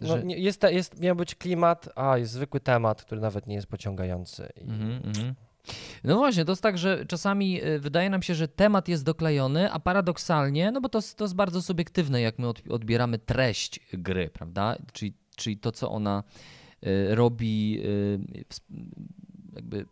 [0.00, 1.00] No, Że- nie, jest, jest.
[1.00, 4.48] Miał być klimat, a jest zwykły temat, który nawet nie jest pociągający.
[4.56, 5.34] I, Mhm, mhm.
[6.04, 9.72] No właśnie, to jest tak, że czasami y, wydaje nam się, że temat jest doklejony,
[9.72, 14.30] a paradoksalnie, no bo to, to jest bardzo subiektywne, jak my od- odbieramy treść gry,
[14.32, 14.76] prawda?
[14.92, 16.22] Czyli, czyli to, co ona
[16.86, 17.82] y, robi
[18.56, 18.70] sp-
[19.56, 19.86] jakby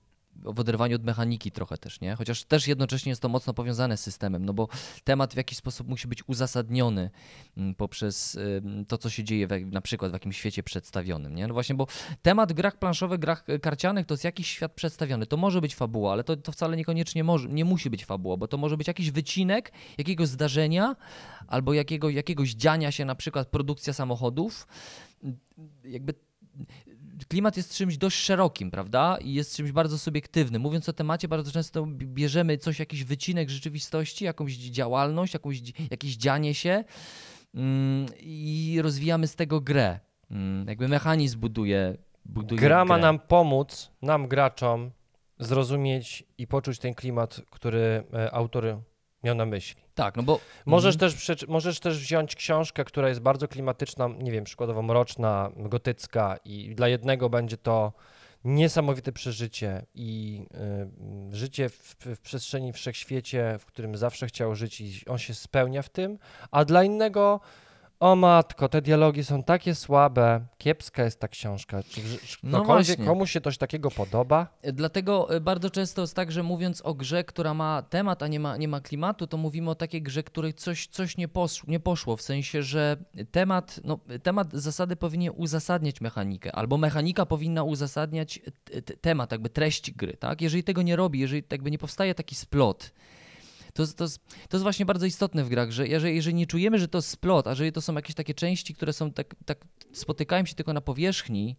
[0.52, 2.14] w oderwaniu od mechaniki trochę też, nie?
[2.14, 4.68] Chociaż też jednocześnie jest to mocno powiązane z systemem, no bo
[5.04, 7.10] temat w jakiś sposób musi być uzasadniony
[7.56, 11.46] mm, poprzez y, to, co się dzieje w, na przykład w jakimś świecie przedstawionym, nie?
[11.46, 11.86] No właśnie, bo
[12.22, 15.26] temat grach planszowych, grach e, karcianych to jest jakiś świat przedstawiony.
[15.26, 18.48] To może być fabuła, ale to, to wcale niekoniecznie może, nie musi być fabuła, bo
[18.48, 20.96] to może być jakiś wycinek jakiegoś zdarzenia
[21.46, 24.66] albo jakiego, jakiegoś dziania się, na przykład produkcja samochodów.
[25.84, 26.14] Jakby
[27.26, 29.18] klimat jest czymś dość szerokim, prawda?
[29.20, 30.62] I jest czymś bardzo subiektywnym.
[30.62, 36.54] Mówiąc o temacie, bardzo często bierzemy coś, jakiś wycinek rzeczywistości, jakąś działalność, jakąś, jakieś dzianie
[36.54, 36.84] się
[37.54, 40.00] mm, i rozwijamy z tego grę.
[40.30, 44.90] Mm, jakby mechanizm buduje, buduje Gra ma nam pomóc, nam graczom,
[45.38, 48.78] zrozumieć i poczuć ten klimat, który e, autor
[49.24, 49.82] miał na myśli.
[49.94, 50.40] Tak, no bo...
[50.66, 51.12] Możesz, Mhm.
[51.12, 56.74] też, możesz też wziąć książkę, która jest bardzo klimatyczna, nie wiem, przykładowo mroczna, gotycka i
[56.74, 57.92] dla jednego będzie to
[58.44, 60.42] niesamowite przeżycie i
[61.32, 65.82] y, życie w, w przestrzeni wszechświecie, w którym zawsze chciał żyć i on się spełnia
[65.82, 66.18] w tym,
[66.50, 67.40] a dla innego
[68.00, 71.82] o matko, te dialogi są takie słabe, kiepska jest ta książka.
[71.82, 72.64] Czy, czy No
[73.06, 74.46] komuś się coś takiego podoba?
[74.72, 78.40] Dlatego e, bardzo często jest tak, że mówiąc o grze, która ma temat, a nie
[78.40, 81.80] ma, nie ma klimatu, to mówimy o takiej grze, której coś, coś nie, poszło, nie
[81.80, 82.16] poszło.
[82.16, 82.96] W sensie, że
[83.30, 88.40] temat, no, temat zasady powinien uzasadniać mechanikę, albo mechanika powinna uzasadniać
[89.00, 90.16] temat, jakby treść gry.
[90.16, 90.40] Tak?
[90.40, 92.90] Jeżeli tego nie robi, jeżeli jakby nie powstaje taki splot,
[93.78, 94.06] to, to,
[94.48, 97.08] to jest właśnie bardzo istotne w grach, że jeżeli, jeżeli nie czujemy, że to jest
[97.08, 100.72] splot, a jeżeli to są jakieś takie części, które są tak, tak spotykają się tylko
[100.72, 101.56] na powierzchni,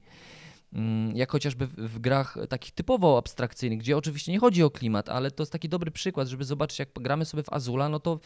[0.74, 5.32] Mm, jak chociażby w, grach takich typowo abstrakcyjnych, gdzie oczywiście nie chodzi o klimat, ale
[5.32, 8.20] to jest taki dobry przykład, żeby zobaczyć, jak gramy sobie w Azula, no to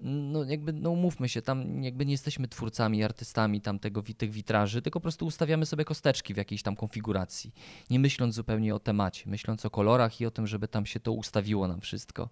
[0.00, 4.82] no jakby, no umówmy się, tam jakby nie jesteśmy twórcami, artystami tam tego, tych witraży,
[4.82, 7.52] tylko po prostu ustawiamy sobie kosteczki w jakiejś tam konfiguracji,
[7.90, 11.12] nie myśląc zupełnie o temacie, myśląc o kolorach i o tym, żeby tam się to
[11.12, 12.28] ustawiło nam wszystko.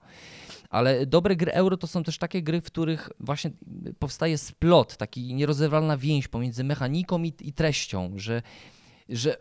[0.70, 3.50] Ale dobre gry euro to są też takie gry, w których właśnie
[3.98, 8.42] powstaje splot, taki nierozerwalna więź pomiędzy mechaniką i, i treścią, że
[9.08, 9.36] że,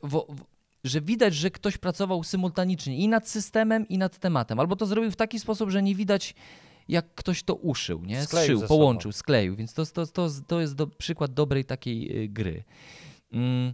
[0.83, 4.59] że widać, że ktoś pracował symultanicznie i nad systemem, i nad tematem.
[4.59, 6.35] Albo to zrobił w taki sposób, że nie widać
[6.89, 8.23] jak ktoś to uszył, nie?
[8.23, 12.27] Skleił Zszył, połączył, skleił, więc to, to, to, to jest do, przykład dobrej takiej y,
[12.29, 12.63] gry.
[13.31, 13.73] Mm.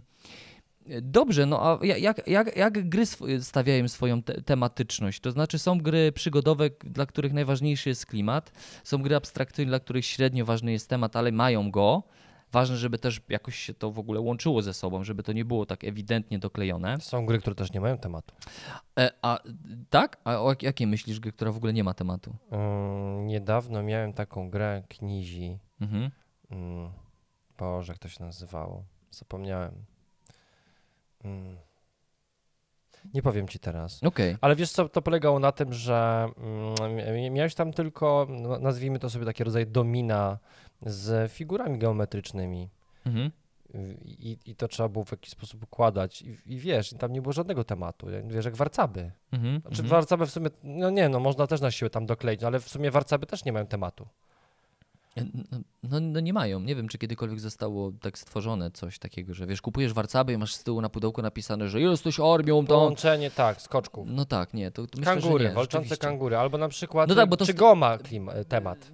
[1.02, 3.04] Dobrze, no a ja- jak, jak, jak gry
[3.40, 5.20] stawiają swoją te tematyczność?
[5.20, 8.52] To znaczy są gry przygodowe, dla których najważniejszy jest klimat,
[8.84, 12.02] są gry abstrakcyjne, dla których średnio ważny jest temat, ale mają go.
[12.54, 15.66] Ważne, żeby też jakoś się to w ogóle łączyło ze sobą, żeby to nie było
[15.66, 17.00] tak ewidentnie doklejone.
[17.00, 18.34] Są gry, które też nie mają tematu.
[18.98, 19.38] E, a
[19.90, 20.16] tak?
[20.24, 22.36] A o jak- jakiej myślisz gry, która w ogóle nie ma tematu?
[22.50, 25.58] Mm, niedawno miałem taką grę Knizi.
[25.80, 26.10] Mhm.
[26.50, 26.90] Mm,
[27.58, 28.84] Boże, jak to się nazywało?
[29.10, 29.84] Zapomniałem.
[31.24, 31.56] Mm.
[33.14, 34.02] Nie powiem ci teraz.
[34.04, 34.36] Okej.
[34.40, 39.10] Ale wiesz co, to polegało na tym, że mm, miałeś tam tylko, no, nazwijmy to
[39.10, 40.38] sobie taki rodzaj domina
[40.84, 42.68] z figurami geometrycznymi.
[43.06, 43.30] Mhm.
[44.04, 46.22] I, I to trzeba było w jakiś sposób układać.
[46.22, 48.06] I, I wiesz, tam nie było żadnego tematu.
[48.26, 49.10] Wiesz, jak warcaby.
[49.32, 49.60] Mhm.
[49.60, 49.88] Znaczy mhm.
[49.88, 52.90] warcaby w sumie, no nie, no można też na siłę tam dokleić, ale w sumie
[52.90, 54.06] warcaby też nie mają tematu.
[55.82, 56.60] No, no nie mają.
[56.60, 60.54] Nie wiem, czy kiedykolwiek zostało tak stworzone coś takiego, że wiesz, kupujesz warcaby i masz
[60.54, 62.74] z tyłu na pudełku napisane, że jesteś armią, to...
[62.74, 64.08] Połączenie, tak, skoczków.
[64.10, 67.36] No tak, nie, to, to myślę, Kangury, walczące kangury, albo na przykład No tak, bo
[67.36, 68.90] to czy st- go ma klim, e, temat.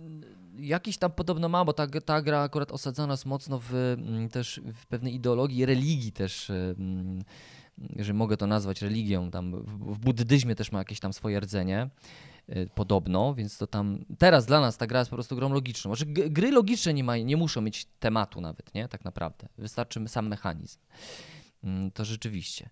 [0.60, 4.60] Jakiś tam podobno ma, bo ta, ta gra akurat osadzona jest mocno w, mm, też
[4.74, 7.22] w pewnej ideologii, religii też, mm,
[7.96, 11.90] jeżeli mogę to nazwać religią, tam w, w buddyzmie też ma jakieś tam swoje rdzenie,
[12.48, 15.92] y, podobno, więc to tam, teraz dla nas ta gra jest po prostu grą logiczną.
[16.06, 20.28] G- gry logiczne nie, ma, nie muszą mieć tematu nawet, nie, tak naprawdę, wystarczy sam
[20.28, 20.78] mechanizm.
[21.64, 22.70] Mm, To rzeczywiście.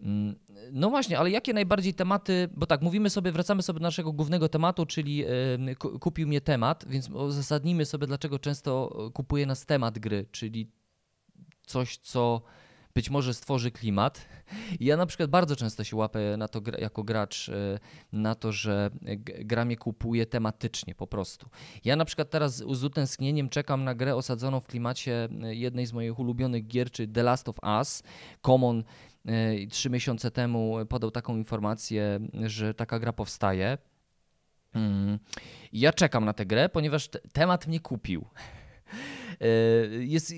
[0.00, 0.34] Mm,
[0.72, 4.48] No właśnie, ale jakie najbardziej tematy, bo tak, mówimy sobie, wracamy sobie do naszego głównego
[4.48, 5.24] tematu, czyli
[6.00, 10.70] kupił mnie temat, więc uzasadnijmy sobie, dlaczego często kupuje nas temat gry, czyli
[11.66, 12.42] coś, co
[12.94, 14.26] być może stworzy klimat.
[14.80, 17.78] Ja na przykład bardzo często się łapę na to jako gracz e,
[18.12, 18.90] na to, że
[19.24, 21.48] gra mnie kupuje tematycznie po prostu.
[21.84, 25.92] Ja na przykład teraz z utęsknieniem czekam na grę osadzoną w klimacie e, jednej z
[25.92, 28.02] moich ulubionych gier, czy The Last of Us.
[28.42, 28.84] Common
[29.70, 33.78] trzy miesiące temu podał taką informację, że taka gra powstaje.
[34.74, 35.18] Mm.
[35.72, 38.24] Ja czekam na tę grę, ponieważ te, temat mnie kupił.
[39.40, 39.46] E,
[40.04, 40.32] Jest,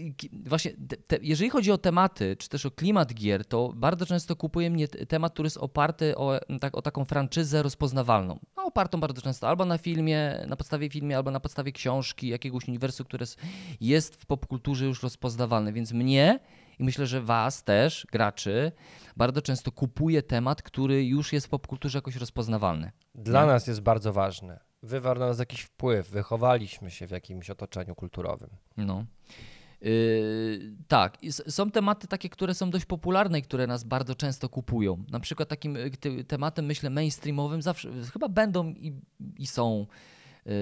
[0.46, 0.72] właśnie,
[1.06, 4.88] te, jeżeli chodzi o tematy, czy też o klimat gier, to bardzo często kupuje mnie
[4.88, 8.38] temat, który jest oparty o, tak, o taką franczyzę rozpoznawalną.
[8.56, 12.68] No, opartą bardzo często albo na filmie, na podstawie filmie, albo na podstawie książki, jakiegoś
[12.68, 13.26] uniwersum, które
[13.80, 15.72] jest w popkulturze już rozpoznawalne.
[15.72, 16.40] Więc mnie
[16.80, 18.72] i myślę, że was też, graczy,
[19.16, 22.92] bardzo często kupuje temat, który już jest w popkulturze jakoś rozpoznawalny.
[23.14, 23.46] Dla Nie?
[23.46, 24.60] nas jest bardzo ważne.
[24.82, 28.50] Wywarł na nas jakiś wpływ, wychowaliśmy się w jakimś otoczeniu kulturowym.
[28.76, 29.04] No.
[29.80, 35.04] Yy, tak, są tematy takie, które są dość popularne i które nas bardzo często kupują.
[35.10, 38.92] Na przykład takim y, tematem, myślę, mainstreamowym zawsze chyba będą i,
[39.38, 39.86] i są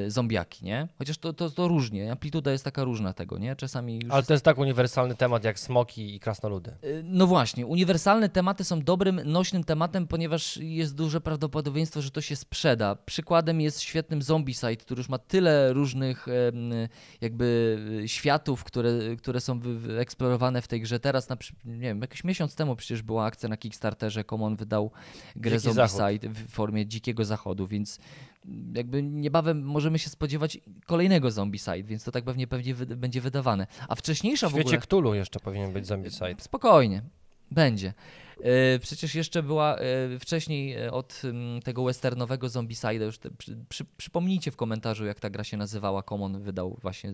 [0.09, 0.89] zombiaki, nie?
[0.99, 3.57] Chociaż to, to, to różnie, amplituda jest taka różna tego, nie?
[3.57, 6.71] Czasami już Ale to jest tak uniwersalny temat jak smoki i krasnoludy.
[6.85, 12.21] Y, No właśnie, uniwersalne tematy są dobrym, nośnym tematem, ponieważ jest duże prawdopodobieństwo, że to
[12.21, 12.95] się sprzeda.
[12.95, 16.27] Przykładem jest świetnym Zombicide, który już ma tyle różnych
[17.21, 21.01] jakby y, światów, które, które są wyeksplorowane w tej grze.
[21.01, 24.91] Teraz, na, nie wiem, jakiś miesiąc temu przecież była akcja na Kickstarterze, Common wydał
[25.37, 27.99] grę Dziki Zombicide w formie dzikiego zachodu, więc
[28.75, 33.67] jakby niebawem możemy się spodziewać kolejnego Zombicide, więc to tak pewnie, pewnie wy- będzie wydawane.
[33.89, 34.65] A wcześniejsza W w ogóle...
[34.65, 36.35] świecie Cthulhu jeszcze powinien być Zombicide.
[36.39, 37.03] Spokojnie,
[37.51, 37.93] będzie.
[38.43, 43.59] E, Przecież jeszcze była e, wcześniej e, od mm, tego westernowego Zombicide'a, już te, przy,
[43.69, 46.03] przy, przypomnijcie w komentarzu, jak ta gra się nazywała.
[46.03, 47.11] Common wydał właśnie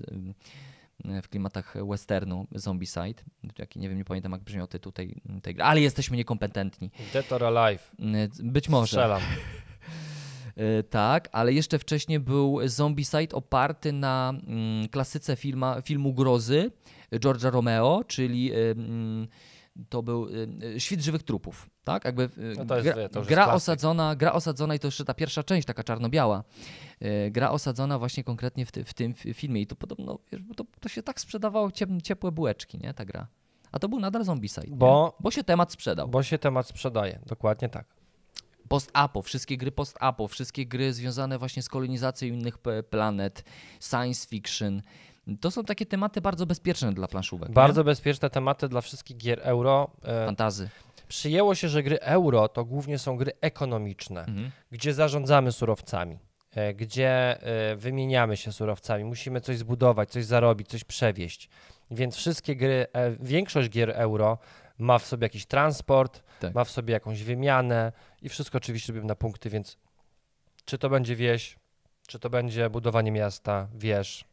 [1.04, 3.22] e, w klimatach westernu Zombicide.
[3.58, 6.90] Jaki, nie wiem, nie pamiętam jak brzmiał tytuł tej, tej gry, ale jesteśmy niekompetentni.
[7.12, 7.90] Dead or Alive.
[8.42, 8.86] Być może.
[8.86, 9.22] Strzelam.
[10.56, 16.70] E, Tak, ale jeszcze wcześniej był Zombicide oparty na mm, klasyce filma, filmu grozy
[17.12, 19.28] George'a Romeo, czyli e, mm,
[19.88, 20.28] to był
[20.74, 21.70] e, Świt żywych trupów.
[21.84, 25.14] Tak, jakby No to jest, gra, to gra osadzona, gra osadzona i to jeszcze ta
[25.14, 26.44] pierwsza część, taka czarno-biała.
[27.30, 30.64] Gra osadzona właśnie konkretnie w, ty, w tym fi- filmie i to podobno, wiesz, to,
[30.80, 33.26] to się tak sprzedawało ciep- ciepłe bułeczki, nie, ta gra.
[33.72, 34.76] A to był nadal Zombicide, nie?
[34.76, 36.08] Bo- bo się temat sprzedał.
[36.08, 37.18] Bo się temat sprzedaje.
[37.26, 37.86] Dokładnie tak.
[38.68, 42.58] Post-apo, wszystkie gry post-apo, wszystkie gry związane właśnie z kolonizacją innych
[42.90, 43.44] planet,
[43.80, 44.82] science fiction.
[45.40, 47.48] To są takie tematy bardzo bezpieczne dla planszówek.
[47.48, 47.54] nie?
[47.54, 49.90] Bardzo bezpieczne tematy dla wszystkich gier euro.
[50.04, 50.68] E, Fantazy.
[51.08, 54.50] Przyjęło się, że gry euro to głównie są gry ekonomiczne, Mhm.
[54.70, 56.18] gdzie zarządzamy surowcami,
[56.54, 61.48] e, gdzie e, wymieniamy się surowcami, musimy coś zbudować, coś zarobić, coś przewieźć.
[61.90, 62.86] Więc wszystkie gry,
[63.20, 64.38] większość gier euro
[64.78, 66.54] ma w sobie jakiś transport, Tak.
[66.54, 67.92] ma w sobie jakąś wymianę
[68.24, 69.76] i wszystko oczywiście robimy na punkty, więc
[70.64, 71.56] czy to będzie wieś,
[72.06, 74.24] czy to będzie budowanie miasta, wież,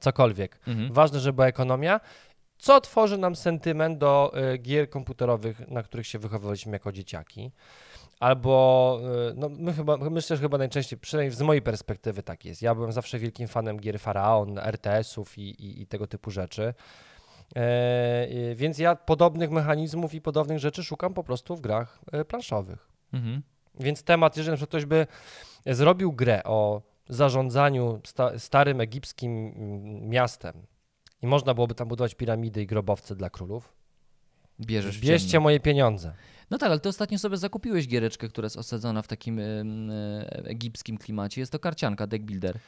[0.00, 0.60] cokolwiek.
[0.66, 0.92] Mhm.
[0.92, 2.00] Ważne, żeby była ekonomia,
[2.58, 7.50] co tworzy nam sentyment do y, gier komputerowych, na których się wychowywaliśmy jako dzieciaki.
[8.20, 8.98] Albo,
[9.30, 12.62] y, no my chyba, myślę, że chyba najczęściej, przynajmniej z mojej perspektywy tak jest.
[12.62, 16.74] Ja byłem zawsze wielkim fanem gier Faraon, RTS-ów i, i, i tego typu rzeczy.
[17.56, 22.88] E, więc ja podobnych mechanizmów i podobnych rzeczy szukam po prostu w grach y, planszowych.
[23.12, 23.42] Mhm.
[23.80, 25.06] Więc temat, jeżeli ktoś by
[25.66, 30.66] zrobił grę o zarządzaniu sta starym egipskim mm, miastem
[31.22, 33.72] i można byłoby tam budować piramidy i grobowce dla królów,
[34.60, 35.42] Bierzesz bierzcie ciemno.
[35.42, 36.12] moje pieniądze.
[36.50, 39.42] No tak, ale ty ostatnio sobie zakupiłeś giereczkę, która jest osadzona w takim e,
[40.44, 41.40] egipskim klimacie.
[41.40, 42.58] Jest to karcianka Deck Builder,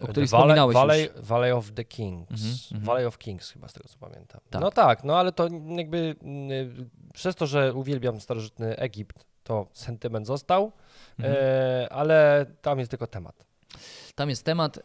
[0.00, 1.26] o której The Valley, wspominałeś Valley, już.
[1.26, 2.30] Valley of the Kings.
[2.30, 2.84] Mhm, mhm.
[2.84, 4.40] Valley of Kings chyba z tego co pamiętam.
[4.50, 4.62] Tak.
[4.62, 10.26] No tak, no ale to jakby y, przez to, że uwielbiam starożytny Egipt, to sentyment
[10.26, 10.72] został,
[11.18, 11.34] Mhm.
[11.38, 13.46] e, ale tam jest tylko temat.
[14.14, 14.84] Tam jest temat, em,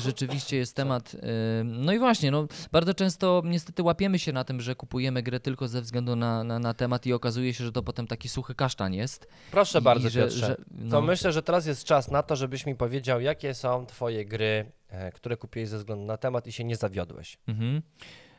[0.00, 1.16] rzeczywiście jest temat.
[1.60, 5.40] em, no i właśnie, no, bardzo często niestety łapiemy się na tym, że kupujemy grę
[5.40, 8.54] tylko ze względu na, na, na temat i okazuje się, że to potem taki suchy
[8.54, 9.28] kasztan jest.
[9.50, 10.46] Proszę I- bardzo, i że- Piotrze.
[10.46, 11.00] że- To no.
[11.02, 15.12] myślę, że teraz jest czas na to, żebyś mi powiedział, jakie są twoje gry, e,
[15.12, 17.38] które kupiłeś ze względu na temat i się nie zawiodłeś.
[17.48, 17.82] Mhm.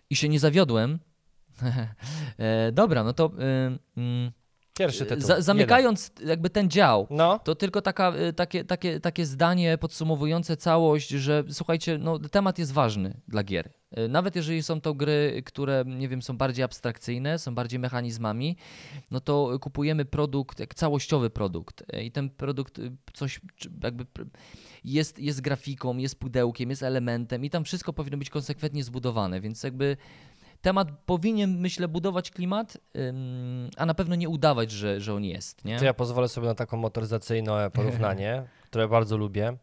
[0.09, 0.99] I się nie zawiodłem.
[2.37, 3.31] e, dobra, no to
[3.97, 4.31] ym,
[4.77, 5.27] Pierwszy tytuł.
[5.27, 7.17] za, zamykając jakby ten dział, Jeden.
[7.17, 12.59] No, To tylko taka, y, takie, takie, takie zdanie podsumowujące całość, że słuchajcie, no, temat
[12.59, 13.69] jest ważny dla gier.
[13.97, 18.57] Y, Nawet jeżeli są to gry, które, nie wiem, są bardziej abstrakcyjne, są bardziej mechanizmami,
[19.11, 21.83] no to kupujemy produkt, jak całościowy produkt.
[21.95, 22.81] Y, I ten produkt
[23.13, 23.41] coś
[23.83, 24.05] jakby
[24.83, 29.63] jest, jest grafiką, jest pudełkiem, jest elementem i tam wszystko powinno być konsekwentnie zbudowane, więc
[29.63, 29.97] jakby
[30.61, 32.77] temat powinien, myślę, budować klimat,
[33.77, 35.79] a na pewno nie udawać, że, że on jest, nie?
[35.79, 39.57] to ja pozwolę sobie na taką motoryzacyjne porównanie, które bardzo lubię.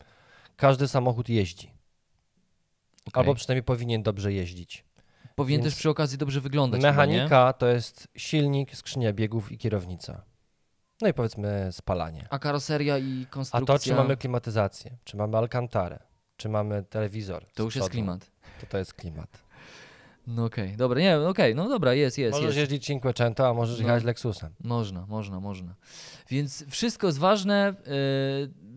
[0.57, 1.67] Każdy samochód jeździ,
[3.09, 3.21] Okej.
[3.21, 4.85] albo przynajmniej powinien dobrze jeździć.
[5.35, 6.81] Powinien Więc też przy okazji dobrze wyglądać.
[6.81, 10.23] chyba, Mechanika to jest silnik, skrzynia biegów i kierownica.
[11.03, 12.19] No i powiedzmy spalanie.
[12.19, 12.27] nie?
[12.31, 13.75] A karoseria i A konstrukcja.
[13.75, 15.99] to, czy mamy klimatyzację, czy mamy alkantarę,
[16.37, 17.45] czy mamy telewizor.
[17.55, 18.31] To już jest klimat.
[18.61, 19.44] To to jest klimat.
[20.27, 22.59] No okej, dobra, nie, okej, no dobra, jest, jest, możesz jest.
[22.59, 23.83] jeździć Cinquecento, a możesz No.
[23.87, 24.53] jechać Lexusem.
[24.65, 25.75] Można, można, można.
[26.31, 27.75] Więc wszystko jest ważne.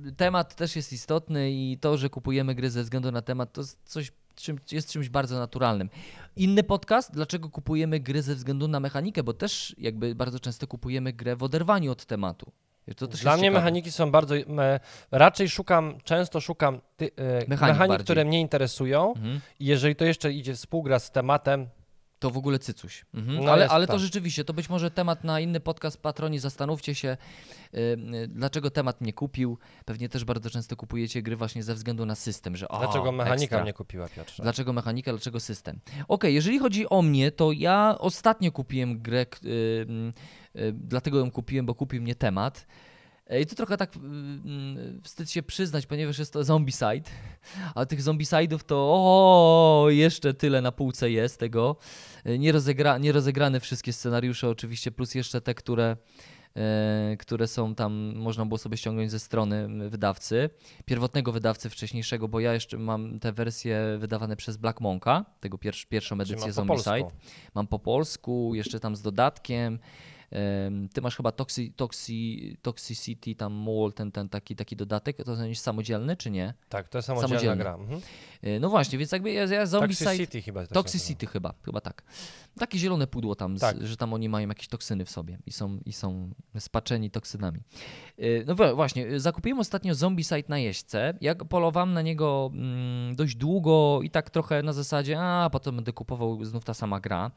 [0.03, 3.61] yy, temat też jest istotny i to, że kupujemy gry ze względu na temat, to
[3.61, 5.89] jest coś, czym, jest czymś bardzo naturalnym.
[6.35, 11.13] Inny podcast, dlaczego kupujemy gry ze względu na mechanikę, bo też jakby bardzo często kupujemy
[11.13, 12.51] grę w oderwaniu od tematu.
[12.95, 13.59] To też Dla mnie ciekawe.
[13.59, 14.35] mechaniki są bardzo.
[14.47, 14.79] Me,
[15.11, 17.99] raczej szukam, często szukam ty, e, mechanik, bardziej.
[18.03, 19.13] które mnie interesują.
[19.15, 19.39] Mhm.
[19.59, 21.67] I jeżeli to jeszcze idzie współgra z tematem,
[22.19, 23.05] To w ogóle cycuś.
[23.13, 23.43] Mhm.
[23.45, 24.01] No ale ale to tak.
[24.01, 26.39] rzeczywiście, to być może temat na inny podcast Patroni.
[26.39, 27.17] Zastanówcie się,
[27.73, 29.57] y, y, dlaczego temat mnie kupił.
[29.85, 33.43] Pewnie też bardzo często kupujecie gry właśnie ze względu na system, że o, dlaczego mechanika
[33.43, 33.61] ekstra.
[33.63, 34.43] mnie kupiła, Piotrze?
[34.43, 35.79] Dlaczego mechanika, dlaczego system?
[36.07, 39.49] Okej, jeżeli chodzi o mnie, to ja ostatnio kupiłem grę, k- y,
[40.55, 42.67] y, y, dlatego ją kupiłem, bo kupił mnie temat.
[43.41, 43.99] I to trochę tak y,
[45.03, 47.09] wstyd się przyznać, ponieważ jest to Zombicide,
[47.75, 51.75] a tych Zombicide'ów to o, jeszcze tyle na półce jest tego.
[52.25, 55.97] E, Nie, rozegra, nie rozegrane wszystkie scenariusze oczywiście, plus jeszcze te, które,
[56.55, 60.49] e, które są tam, można było sobie ściągnąć ze strony wydawcy,
[60.85, 65.85] pierwotnego wydawcy wcześniejszego, bo ja jeszcze mam te wersje wydawane przez Black Monka, tego pierwsz,
[65.85, 66.83] pierwszą edycję Zombicide.
[67.01, 67.11] polsku.
[67.55, 69.79] Mam po polsku, jeszcze tam z dodatkiem.
[70.93, 75.17] Ty masz chyba toxi, toxi, Toxicity, tam Mall, ten, ten taki, taki dodatek.
[75.23, 76.53] To jest samodzielny, czy nie?
[76.69, 77.63] Tak, to jest samodzielna Samodzielne.
[77.63, 77.73] gra.
[77.73, 78.01] Mhm.
[78.41, 79.67] E, No właśnie, więc jakby ja, ja.
[79.67, 80.67] Toxicity chyba.
[80.67, 82.03] Toxicity chyba, chyba tak.
[82.59, 83.85] Takie zielone pudło tam, z, Tak.
[83.87, 87.59] że tam oni mają jakieś toksyny w sobie i są, i są spaczeni toksynami.
[88.17, 91.13] E, No właśnie, e, zakupiłem ostatnio Zombicide na jeźdźce.
[91.21, 95.93] Ja polowałem na niego mm, dość długo i tak trochę na zasadzie, a potem będę
[95.93, 97.31] kupował znów ta sama gra.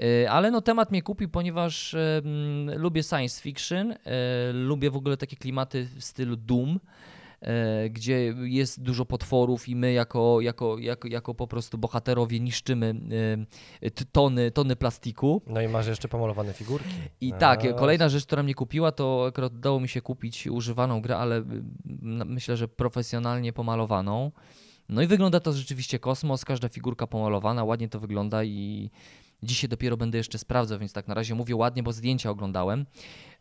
[0.00, 3.96] E, Ale no temat mnie kupił, ponieważ e, mm, lubię science fiction, e,
[4.52, 6.80] lubię w ogóle takie klimaty w stylu Doom,
[7.90, 12.94] gdzie jest dużo potworów i my jako, jako, jako, jako po prostu bohaterowie niszczymy
[14.12, 15.42] tony, tony plastiku.
[15.46, 16.94] No i masz jeszcze pomalowane figurki.
[17.20, 21.00] I A, tak, kolejna rzecz, która mnie kupiła, to akurat udało mi się kupić używaną
[21.00, 21.42] grę, ale
[22.26, 24.32] myślę, że profesjonalnie pomalowaną.
[24.88, 28.90] No i wygląda to rzeczywiście kosmos, każda figurka pomalowana, ładnie to wygląda i
[29.42, 32.86] dzisiaj dopiero będę jeszcze sprawdzał, więc tak na razie mówię ładnie, bo zdjęcia oglądałem,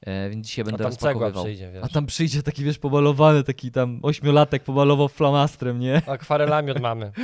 [0.02, 1.44] e, więc dzisiaj A będę tam cegła rozpakowywał.
[1.44, 1.84] przyjdzie, wiesz.
[1.84, 6.02] A tam przyjdzie taki, wiesz, pomalowany, taki tam ośmiolatek pomalował flamastrem, nie?
[6.08, 7.12] Akwarelami od mamy.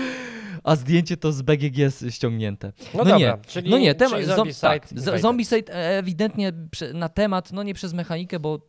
[0.64, 1.78] A zdjęcie to z BGG
[2.10, 2.72] ściągnięte.
[2.80, 5.20] No, No dobra, nie, czyli, no nie, czyli zom, Zombicide tak, nie z- wejdę.
[5.22, 6.52] Zombicide e, ewidentnie
[6.94, 8.60] na temat, no nie przez mechanikę, bo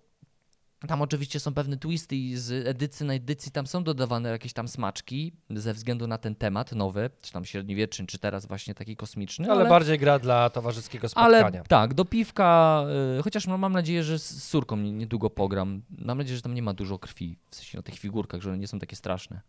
[0.88, 4.68] Tam oczywiście są pewne twisty i z edycji na edycji tam są dodawane jakieś tam
[4.68, 9.50] smaczki ze względu na ten temat nowy, czy tam średniowieczny, czy teraz właśnie taki kosmiczny.
[9.50, 11.64] Ale, bardziej gra dla towarzyskiego ale spotkania.
[11.68, 12.82] tak, do piwka,
[13.18, 15.82] y, chociaż mam nadzieję, że z córką nie- niedługo pogram.
[15.98, 18.58] Mam nadzieję, że tam nie ma dużo krwi, w sensie na tych figurkach, że one
[18.58, 19.40] nie są takie straszne.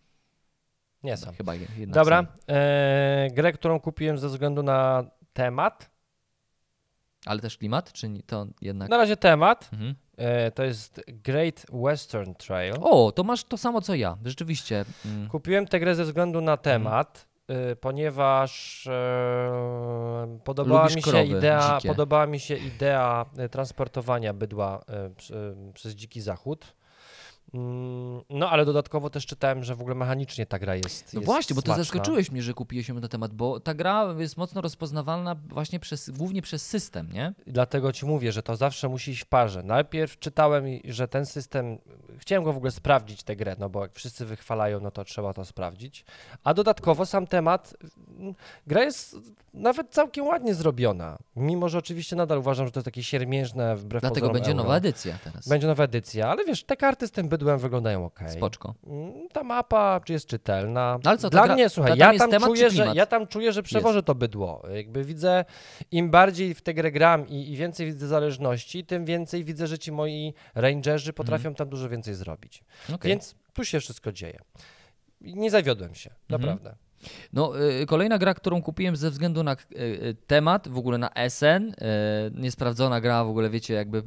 [1.04, 1.32] Nie są.
[1.34, 5.92] Chyba je- jednak Dobra, e, grę, którą kupiłem ze względu na temat.
[7.26, 8.90] Ale też klimat, czy nie, to jednak...
[8.90, 9.70] Na razie temat.
[9.74, 9.96] Mhm.
[10.18, 12.74] E, to jest Great Western Trail.
[12.82, 14.86] O, to masz to samo co ja, rzeczywiście.
[15.06, 15.30] Mm.
[15.30, 17.28] Kupiłem tę grę ze względu na temat,
[17.72, 21.90] y, ponieważ e, podobała Lubisz mi się krowy idea, dzikie.
[21.90, 26.76] podobała mi się idea e, transportowania bydła e, przy, przez dziki zachód.
[28.36, 31.14] No, ale dodatkowo też czytałem, że w ogóle mechanicznie ta gra jest.
[31.14, 31.84] No jest właśnie, bo ty smaczna.
[31.84, 36.10] zaskoczyłeś mnie, że kupiłeś ją na temat, bo ta gra jest mocno rozpoznawalna właśnie przez,
[36.10, 37.34] głównie przez system, nie?
[37.48, 39.64] Dlatego ci mówię, że to zawsze musi iść w parze.
[39.64, 41.78] Najpierw czytałem, że ten system.
[42.18, 45.34] Chciałem go w ogóle sprawdzić, tę grę, no bo jak wszyscy wychwalają, no to trzeba
[45.34, 46.06] to sprawdzić.
[46.44, 47.74] A dodatkowo sam temat.
[48.20, 48.34] mm,
[48.68, 49.18] Gra jest
[49.54, 51.18] nawet całkiem ładnie zrobiona.
[51.36, 54.64] Mimo, że oczywiście nadal uważam, że to jest takie siermiężne wbrew Dlatego będzie euro.
[54.64, 55.48] nowa edycja teraz.
[55.48, 58.20] Będzie nowa edycja, ale wiesz, te karty z tym bydłem wyglądają ok.
[58.30, 58.74] Spoczko.
[59.34, 61.00] Ta mapa jest czytelna?
[61.04, 63.28] No ale co, Dla mnie, słuchaj, ta- tam ja tam, temat czuję, że, ja tam
[63.28, 64.64] czuję, że przewożę to bydło.
[64.74, 65.46] Jakby widzę,
[65.92, 69.80] im bardziej w tę grę gram i, i więcej widzę zależności, tym więcej widzę, że
[69.80, 72.64] ci moi rangerzy potrafią tam dużo więcej zrobić.
[72.94, 73.10] Okej.
[73.10, 74.40] Więc tu się wszystko dzieje.
[75.22, 76.76] Nie zawiodłem się, naprawdę.
[77.34, 81.10] No, y, kolejna gra, którą kupiłem ze względu na y, y, temat, w ogóle na
[81.30, 81.76] SN,
[82.34, 84.04] niesprawdzona gra, w ogóle wiecie, jakby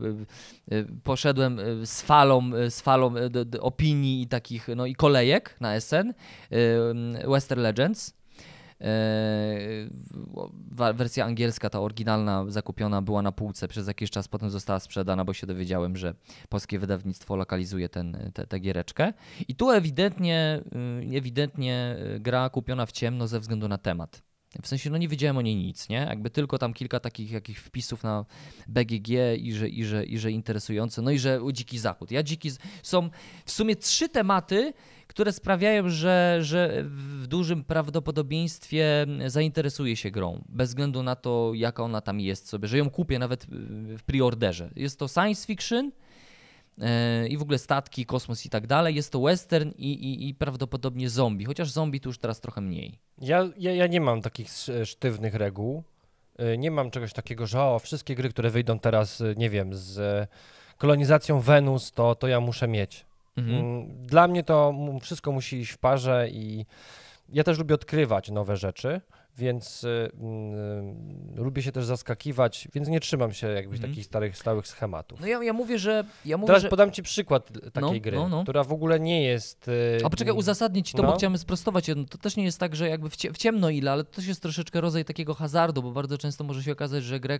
[1.04, 3.14] poszedłem z falą, z falą
[3.60, 6.14] opinii i takich, no i kolejek na SN,
[6.52, 8.17] y, Western Legends.
[10.70, 15.24] Wa- Wersja angielska, ta oryginalna, zakupiona była na półce przez jakiś czas, potem została sprzedana,
[15.24, 16.14] bo się dowiedziałem, że
[16.48, 19.12] polskie wydawnictwo lokalizuje ten, te, tę giereczkę.
[19.48, 20.60] I tu ewidentnie,
[21.12, 24.22] y, ewidentnie gra kupiona w ciemno ze względu na temat.
[24.62, 25.96] W sensie, no nie wiedziałem o niej nic, nie?
[25.96, 28.24] Jakby tylko tam kilka takich jakich wpisów na
[28.68, 32.10] BGG i że, i że, i że interesujące, no i że Dziki Zachód.
[32.10, 32.50] Ja Dziki...
[32.82, 33.10] Są
[33.44, 34.72] w sumie trzy tematy,
[35.06, 41.82] które sprawiają, że, że w dużym prawdopodobieństwie zainteresuję się grą, bez względu na to, jaka
[41.82, 43.46] ona tam jest sobie, że ją kupię nawet
[43.98, 44.70] w preorderze.
[44.76, 45.92] Jest to science fiction,
[47.28, 48.94] i w ogóle statki, kosmos i tak dalej.
[48.94, 52.98] Jest to western i, i, i prawdopodobnie zombie, chociaż zombie tu już teraz trochę mniej.
[53.20, 55.82] Ja, ja, ja nie mam takich sz- sztywnych reguł.
[56.40, 59.74] Y, Nie mam czegoś takiego, że o, wszystkie gry, które wyjdą teraz, y, nie wiem,
[59.74, 60.26] z e,
[60.76, 63.06] kolonizacją Wenus, to, to ja muszę mieć.
[63.36, 63.56] Mhm.
[63.60, 66.66] Mm, Dla mnie to wszystko musi iść w parze i
[67.28, 69.00] ja też lubię odkrywać nowe rzeczy,
[69.38, 70.96] więc y, mm,
[71.36, 73.92] lubię się też zaskakiwać, więc nie trzymam się jakbyś Mhm.
[73.92, 75.20] takich starych, stałych schematów.
[75.20, 76.04] No ja, ja mówię, że.
[76.24, 76.68] Ja mówię, Teraz że...
[76.68, 78.42] podam ci przykład takiej No, gry, no, no.
[78.42, 79.68] która w ogóle nie jest...
[79.68, 81.08] y, A poczekaj, uzasadnię ci to, no.
[81.10, 82.04] bo chciałem sprostować jedno.
[82.04, 84.26] To też nie jest tak, że jakby w, cie, w ciemno ile, ale to też
[84.26, 87.38] jest troszeczkę rodzaj takiego hazardu, bo bardzo często może się okazać, że grę,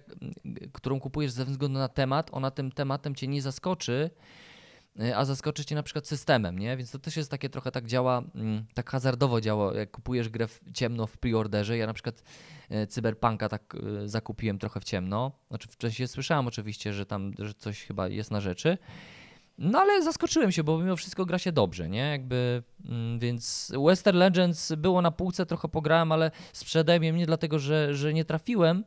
[0.72, 4.47] którą kupujesz ze względu na temat, ona tym tematem cię nie zaskoczy, y,
[5.16, 6.76] a zaskoczy cię na przykład systemem, nie?
[6.76, 10.49] Więc to też jest takie trochę tak działa, mm, tak hazardowo działa, jak kupujesz grę
[10.49, 11.76] w ciemno w preorderze.
[11.76, 12.22] Ja na przykład
[12.70, 15.32] e, Cyberpunka tak e, zakupiłem trochę w ciemno.
[15.49, 18.78] Znaczy wcześniej słyszałem oczywiście, że tam że coś chyba jest na rzeczy.
[19.59, 22.11] No ale zaskoczyłem się, bo mimo wszystko gra się dobrze, nie?
[22.11, 27.59] Jakby, mm, więc Western Legends było na półce, trochę pograłem, ale sprzedałem je nie dlatego,
[27.59, 28.84] że, że nie trafiłem,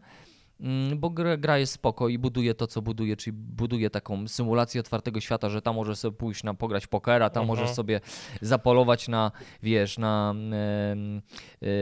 [0.95, 5.19] bo gra, gra jest spoko i buduje to, co buduje, czyli buduje taką symulację otwartego
[5.19, 7.59] świata, że tam możesz sobie pójść na pograć pokera, tam Mhm.
[7.59, 8.01] możesz sobie
[8.41, 9.31] zapolować na,
[9.63, 10.33] wiesz, na,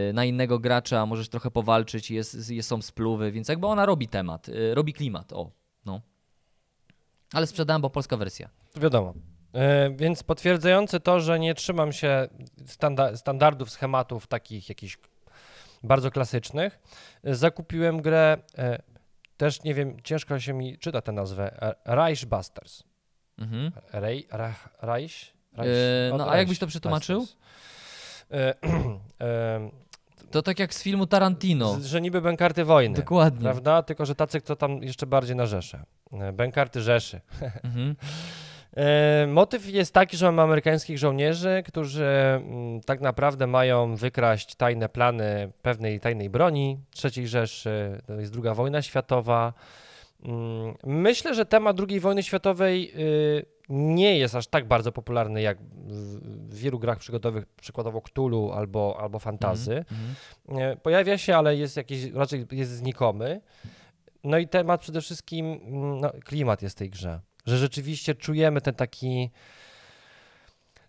[0.09, 4.07] y, na innego gracza, możesz trochę powalczyć, jest, jest, są spluwy, więc jakby ona robi
[4.07, 5.51] temat, y, robi klimat, o,
[5.86, 6.01] no.
[7.34, 8.49] Ale sprzedałem, bo polska wersja.
[8.75, 9.13] Wiadomo.
[9.53, 12.27] E, Więc potwierdzający to, że nie trzymam się
[12.65, 14.97] standa- standardów, schematów takich jakichś
[15.84, 16.80] bardzo klasycznych,
[17.23, 18.82] zakupiłem grę, e,
[19.38, 22.84] też nie wiem, ciężko się mi czyta tę nazwę, e, Reich Busters.
[23.38, 23.71] Mhm.
[23.93, 25.34] Rej, Rach, Reich?
[25.57, 25.69] Reich?
[26.09, 27.27] E, O, no, a Reich jakbyś to przetłumaczył?
[30.32, 31.73] To tak jak z filmu Tarantino.
[31.80, 33.41] z- że niby bękarty wojny, Dokładnie.
[33.41, 33.84] prawda?
[33.84, 35.84] Tylko, że tacy, kto tam jeszcze bardziej na Rzeszę.
[36.34, 37.21] Bękarty Rzeszy.
[37.63, 37.95] Mhm.
[38.78, 44.89] E, Motyw jest taki, że mamy amerykańskich żołnierzy, którzy mm, tak naprawdę mają wykraść tajne
[44.89, 48.01] plany pewnej tajnej broni III Rzeszy.
[48.07, 49.53] To jest druga wojna światowa.
[50.24, 55.57] Mm, Myślę, że temat II wojny światowej y, nie jest aż tak bardzo popularny jak
[55.61, 59.86] w wielu grach przygodowych, przykładowo Cthulhu albo, albo Fantazy.
[60.47, 60.72] Mhm.
[60.72, 63.41] E, Pojawia się, ale jest jakiś, raczej jest znikomy.
[64.24, 67.20] No i temat przede wszystkim, mm, no, klimat jest w tej grze.
[67.50, 69.32] Że rzeczywiście czujemy ten taki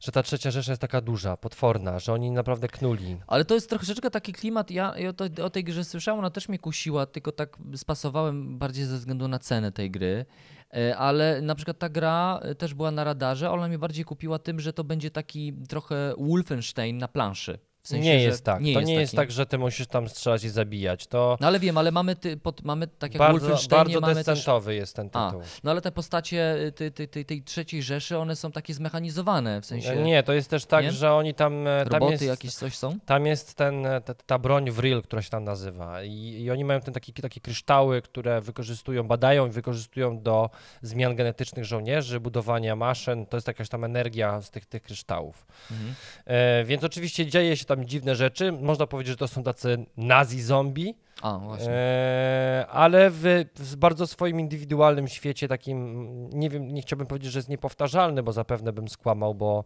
[0.00, 3.18] że ta trzecia Rzesza jest taka duża, potworna, że oni naprawdę knuli.
[3.26, 6.48] Ale to jest troszeczkę taki klimat, ja, ja to, o tej grze słyszałem, ona też
[6.48, 10.26] mnie kusiła, tylko tak spasowałem bardziej ze względu na cenę tej gry.
[10.74, 14.38] E, ale na przykład ta gra e, też była na radarze, ona mnie bardziej kupiła
[14.38, 17.58] tym, że to będzie taki trochę Wolfenstein na planszy.
[17.82, 18.62] W sensie, nie jest tak.
[18.62, 19.00] Nie to jest nie taki.
[19.00, 21.06] jest tak, że ty musisz tam strzelać i zabijać.
[21.06, 24.70] To no ale wiem, ale mamy, ty, pod, mamy tak jak bardzo, Wolfensteinie Bardzo descentowy
[24.70, 24.76] też...
[24.76, 25.40] jest ten tytuł.
[25.40, 29.60] A, no ale te postacie tej, tej, tej, tej trzeciej Rzeszy, one są takie zmechanizowane,
[29.60, 29.96] w sensie...
[29.96, 30.92] Nie, to jest też tak, nie?
[30.92, 31.66] że oni tam...
[31.66, 33.00] E, tam Roboty jest, jakieś coś są?
[33.06, 36.80] Tam jest ten, ta, ta broń Vril, która się tam nazywa I, i oni mają
[36.80, 40.50] ten taki, takie kryształy, które wykorzystują, badają i wykorzystują do
[40.82, 43.26] zmian genetycznych żołnierzy, budowania maszyn.
[43.26, 45.46] To jest jakaś tam energia z tych, tych kryształów.
[45.70, 45.94] Mhm.
[46.26, 50.42] E, więc oczywiście dzieje się tam dziwne rzeczy, można powiedzieć, że to są tacy nazi
[50.42, 50.94] zombie.
[51.22, 51.70] A, właśnie.
[51.70, 53.22] E, ale w,
[53.56, 58.32] w, bardzo swoim indywidualnym świecie, takim, nie wiem, nie chciałbym powiedzieć, że jest niepowtarzalny, bo
[58.32, 59.64] zapewne bym skłamał, bo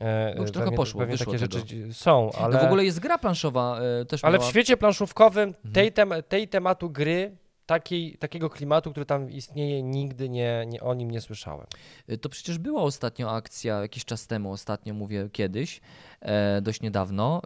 [0.00, 1.58] E, już trochę poszło, pewnie takie tego.
[1.58, 2.54] rzeczy są, ale...
[2.54, 4.46] No w ogóle jest gra planszowa e, też Ale miała...
[4.46, 5.74] w świecie planszówkowym mhm.
[5.74, 7.36] tej, tem tej tematu gry
[7.66, 11.66] takiej, takiego klimatu, który tam istnieje, nigdy nie, nie, o nim nie słyszałem.
[12.08, 15.80] E, to przecież była ostatnio akcja, jakiś czas temu, ostatnio mówię kiedyś,
[16.20, 17.42] E, dość niedawno.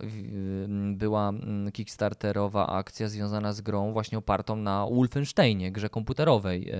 [0.92, 1.32] Była
[1.72, 6.72] kickstarterowa akcja związana z grą właśnie opartą na Wolfensteinie, grze komputerowej.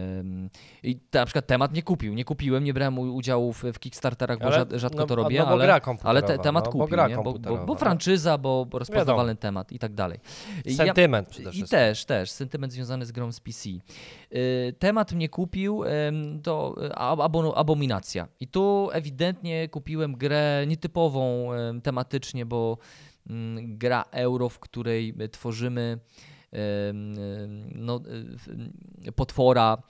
[0.82, 4.46] I na przykład temat nie kupił, nie kupiłem, nie brałem udziału w, w Kickstarterach, bo
[4.46, 7.16] ale, rzadko no, to robię, no, ale, ale te, temat no, kupił, bo, nie?
[7.16, 10.20] Bo, bo, bo, franczyza, bo rozpoznawalny temat i tak dalej.
[10.76, 11.78] Sentyment ja, przede wszystkim.
[11.78, 13.68] I też, też, sentyment związany z grą z PC.
[13.68, 15.82] Y, temat mnie kupił,
[16.42, 16.74] to
[17.54, 18.28] abominacja.
[18.40, 21.50] I tu ewidentnie kupiłem grę nietypową
[21.82, 22.78] tematycznie, bo
[23.30, 25.98] mm, gra euro, w której tworzymy
[27.74, 28.00] no,
[29.16, 29.82] potwora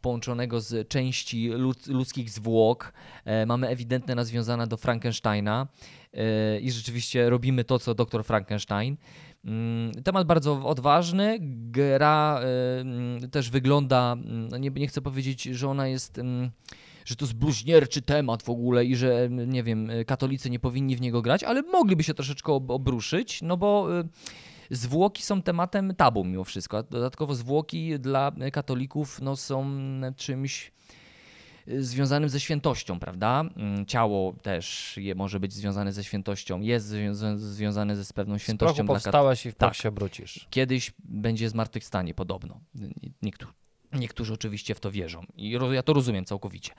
[0.00, 1.50] połączonego z części
[1.88, 2.92] ludzkich zwłok.
[3.24, 5.66] E, mamy ewidentne nazwiązania do Frankensteina
[6.14, 8.96] e, i rzeczywiście robimy to, co doktor Frankenstein.
[9.44, 11.38] Mm, temat bardzo odważny.
[11.70, 12.40] Gra
[13.30, 16.20] też wygląda, mm, nie, nie chcę powiedzieć, że ona jest
[17.08, 21.00] że to jest bluźnierczy temat w ogóle i że, nie wiem, katolicy nie powinni w
[21.00, 24.08] niego grać, ale mogliby się troszeczkę obruszyć, no bo y,
[24.70, 26.82] zwłoki są tematem tabu mimo wszystko.
[26.82, 29.70] Dodatkowo zwłoki dla katolików no, są
[30.16, 30.77] czymś y,
[31.78, 33.44] związanym ze świętością, prawda?
[33.56, 36.86] Mm, ciało też je może być związane ze świętością, jest
[37.36, 38.84] związane ze z pewną świętością.
[38.84, 39.74] Z powstałeś i w tak.
[39.74, 40.46] się obrócisz.
[40.50, 42.60] Kiedyś będzie zmartwychwstanie, podobno.
[43.22, 43.52] Niektórzy
[43.92, 46.72] Niektórzy oczywiście w to wierzą i ja to rozumiem całkowicie.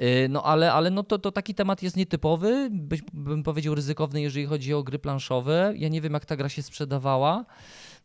[0.00, 2.68] Y, no ale, ale no to, to taki temat jest nietypowy,
[3.12, 5.72] bym powiedział ryzykowny, jeżeli chodzi o gry planszowe.
[5.76, 7.44] Ja nie wiem, jak ta gra się sprzedawała.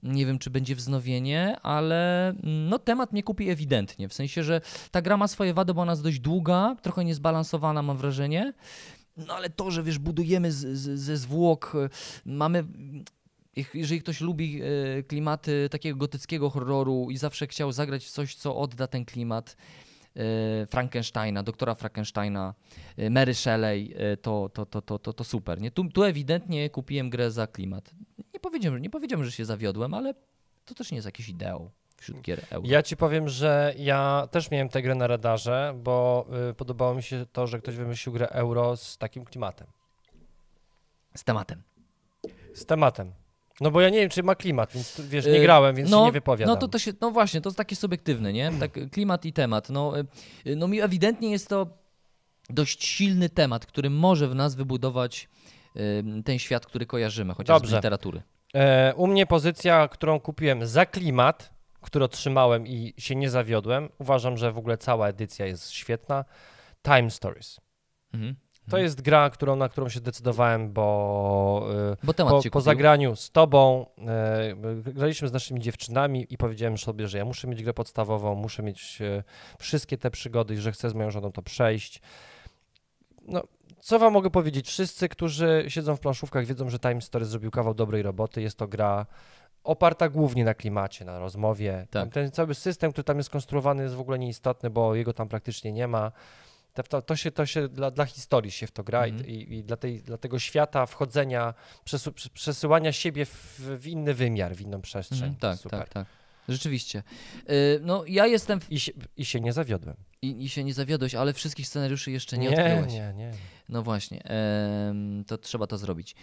[0.03, 4.09] Nie wiem, czy będzie wznowienie, ale mm, no, temat mnie kupi ewidentnie.
[4.09, 7.81] W sensie, że ta gra ma swoje wady, bo ona jest dość długa, trochę niezbalansowana,
[7.81, 8.53] mam wrażenie.
[9.17, 11.73] No ale to, że wiesz, budujemy z, z, ze zwłok,
[12.25, 12.63] mamy
[13.73, 18.87] jeżeli ktoś lubi e, klimaty takiego gotyckiego horroru i zawsze chciał zagrać coś, co odda
[18.87, 19.57] ten klimat
[20.15, 22.53] e, Frankensteina, doktora Frankensteina,
[22.97, 25.61] e, Mary Shelley, to, to, to, to, to, to super.
[25.61, 25.71] Nie?
[25.71, 27.91] Tu, tu ewidentnie kupiłem grę za klimat.
[28.37, 30.13] Nie powiedziałem, nie powiedziałem, że się zawiodłem, ale
[30.65, 32.67] to też nie jest jakiś ideał wśród gier euro.
[32.69, 37.03] Ja ci powiem, że ja też miałem tę grę na radarze, bo y, podobało mi
[37.03, 39.67] się to, że ktoś wymyślił grę euro z takim klimatem.
[41.15, 41.61] Z tematem.
[42.53, 43.13] Z tematem.
[43.61, 45.99] No bo ja nie wiem, czy ma klimat, więc wiesz, nie y, grałem, więc no,
[45.99, 46.55] się nie wypowiadam.
[46.55, 48.51] No to, to się, no właśnie, to jest takie subiektywne, nie?
[48.59, 49.69] Tak, klimat i temat.
[49.69, 51.67] No, y, no mi ewidentnie jest to
[52.49, 55.56] dość silny temat, który może w nas wybudować y,
[56.25, 57.71] ten świat, który kojarzymy, chociażby Dobrze.
[57.71, 58.21] z literatury.
[58.53, 63.89] E, u mnie pozycja, którą kupiłem za klimat, który otrzymałem i się nie zawiodłem.
[63.99, 66.25] Uważam, że w ogóle cała edycja jest świetna.
[66.81, 67.59] Time Stories.
[68.13, 68.35] Mhm.
[68.69, 73.31] To jest gra, którą, na którą się decydowałem, bo, y, bo po, po zagraniu z
[73.31, 74.55] tobą e,
[74.93, 79.01] graliśmy z naszymi dziewczynami i powiedziałem sobie, że ja muszę mieć grę podstawową, muszę mieć
[79.01, 79.23] e,
[79.59, 82.01] wszystkie te przygody i że chcę z moją żoną to przejść.
[83.27, 83.43] No,
[83.87, 84.67] co wam mogę powiedzieć?
[84.67, 88.41] Wszyscy, którzy siedzą w planszówkach wiedzą, że Time Story zrobił kawał dobrej roboty.
[88.41, 89.05] Jest to gra
[89.63, 91.87] oparta głównie na klimacie, na rozmowie.
[91.91, 92.09] Tak.
[92.09, 95.71] Ten cały system, który tam jest konstruowany jest w ogóle nieistotny, bo jego tam praktycznie
[95.71, 96.11] nie ma.
[96.89, 99.27] To, to, się, to się dla, dla historii się w to gra mm.
[99.27, 104.55] i, i, dla, tej, dla tego świata wchodzenia, przesu, przesyłania siebie w, w, inny wymiar,
[104.55, 105.23] w inną przestrzeń.
[105.23, 105.79] Mm, tak, Super.
[105.79, 106.05] tak, tak.
[106.47, 107.03] Rzeczywiście.
[107.47, 108.59] Yy, no ja jestem...
[108.59, 108.71] W...
[108.71, 109.95] I, się, I się nie zawiodłem.
[110.21, 112.93] I, I się nie zawiodłeś, ale wszystkich scenariuszy jeszcze nie, nie odkryłeś.
[112.93, 113.31] Nie, nie,
[113.69, 114.23] No właśnie,
[115.27, 116.15] to trzeba to zrobić.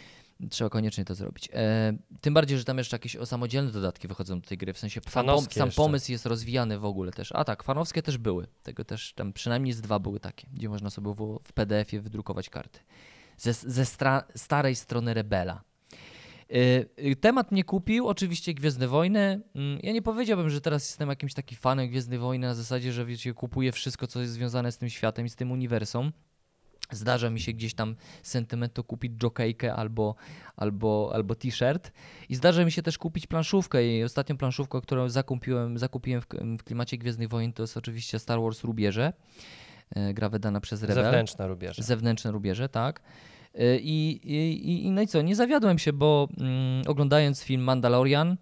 [0.51, 1.49] Trzeba koniecznie to zrobić.
[1.53, 5.01] E, tym bardziej, że tam jeszcze jakieś samodzielne dodatki wychodzą do tej gry, w sensie
[5.09, 7.33] sam, pom sam pomysł jest rozwijany w ogóle też.
[7.33, 8.47] A tak, fanowskie też były.
[8.63, 12.51] Tego też tam przynajmniej z dwa były takie, gdzie można sobie w, w PDF-ie wydrukować
[12.51, 12.81] karty.
[13.37, 13.85] Ze, ze
[14.35, 15.63] starej strony Rebela.
[16.51, 19.41] Y, y, Temat mnie kupił, oczywiście Gwiezdne Wojny.
[19.55, 23.05] Mm, Ja nie powiedziałbym, że teraz jestem jakimś taki fanem Gwiezdnych Wojny na zasadzie, że
[23.05, 26.13] wiecie, kupuję wszystko, co jest związane z tym światem i z tym uniwersum.
[26.91, 30.15] Zdarza mi się gdzieś tam sentymentu kupić jokejkę albo,
[30.57, 31.93] albo, albo t-shirt.
[32.29, 33.87] I zdarza mi się też kupić planszówkę.
[33.87, 36.27] I ostatnią planszówkę, którą zakupiłem, zakupiłem w,
[36.59, 39.13] w klimacie Gwiezdnych Wojen, to jest oczywiście Star Wars Rubierze.
[39.91, 41.05] E, Gra wydana przez Rebel.
[41.05, 41.83] Zewnętrzne rubieże.
[41.83, 43.03] Zewnętrzne rubieże, tak.
[43.61, 48.37] Y, I, i, i no i co, nie zawiodłem się, bo mm, oglądając film Mandalorian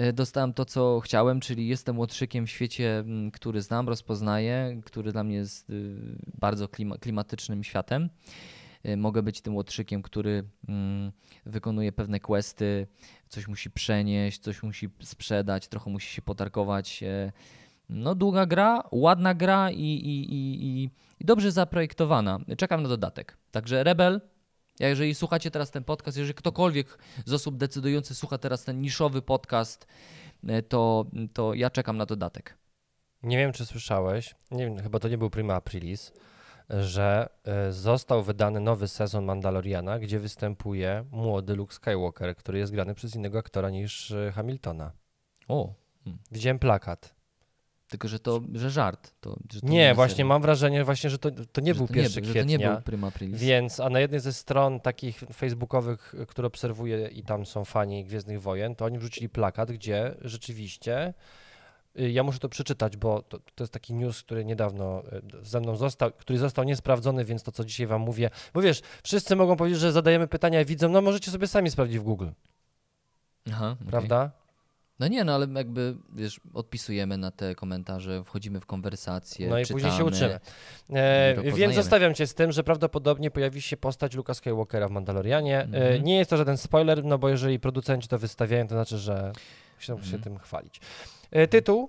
[0.00, 5.12] y, dostałem to, co chciałem, czyli jestem łotrzykiem w świecie, mm, który znam, rozpoznaję, który
[5.12, 5.96] dla mnie jest y,
[6.38, 8.08] bardzo klima, klimatycznym światem.
[8.96, 11.12] Mogę być tym łotrzykiem, który mm,
[11.46, 12.86] wykonuje pewne questy,
[13.28, 17.04] coś musi przenieść, coś musi sprzedać, trochę musi się potarkować.
[17.88, 20.90] No, długa gra, ładna gra i, i, i,
[21.20, 22.38] i, dobrze zaprojektowana.
[22.56, 23.38] Czekam na dodatek.
[23.50, 24.20] Także Rebel,
[24.80, 29.86] jeżeli słuchacie teraz ten podcast, jeżeli ktokolwiek z osób decydujących słucha teraz ten niszowy podcast,
[30.48, 32.58] e, to, to ja czekam na dodatek.
[33.22, 36.12] Nie wiem, czy słyszałeś, nie wiem, chyba to nie był prima aprilis,
[36.70, 42.94] że e, został wydany nowy sezon Mandaloriana, gdzie występuje młody Luke Skywalker, który jest grany
[42.94, 44.92] przez innego aktora niż e, Hamiltona.
[45.48, 45.74] O,
[46.30, 47.17] Widziałem plakat.
[47.88, 49.14] Tylko że to, że żart.
[49.20, 51.88] To, że to Nie, na właśnie mam wrażenie właśnie, że to, to nie Że był
[51.88, 52.58] to 1 że kwietnia.
[52.58, 53.40] to nie był prima aprilis.
[53.40, 58.42] Więc, a na jednej ze stron takich facebookowych, które obserwuję i tam są fani Gwiezdnych
[58.42, 61.14] Wojen, to oni wrzucili plakat, gdzie rzeczywiście,
[62.00, 65.02] y, ja muszę to przeczytać, bo to, to jest taki news, który niedawno
[65.42, 68.80] y, ze mną został, który został niesprawdzony, więc to, co dzisiaj wam mówię, bo wiesz,
[69.02, 72.28] wszyscy mogą powiedzieć, że zadajemy pytania widzom, no możecie sobie sami sprawdzić w Google,
[73.52, 74.30] Aha, prawda?
[75.00, 79.62] No nie, no ale jakby, wiesz, odpisujemy na te komentarze, wchodzimy w konwersacje, No i
[79.62, 79.80] czytamy.
[79.80, 80.40] później się uczymy.
[80.92, 84.90] E, to więc zostawiam cię z tym, że prawdopodobnie pojawi się postać Luka Skywalkera w
[84.90, 85.58] Mandalorianie.
[85.60, 86.04] E, Mhm.
[86.04, 89.32] nie jest to żaden spoiler, no bo jeżeli producenci to wystawiają, to znaczy, że
[89.78, 90.22] chcą się Mhm.
[90.22, 90.80] tym chwalić.
[91.30, 91.88] E, tytuł?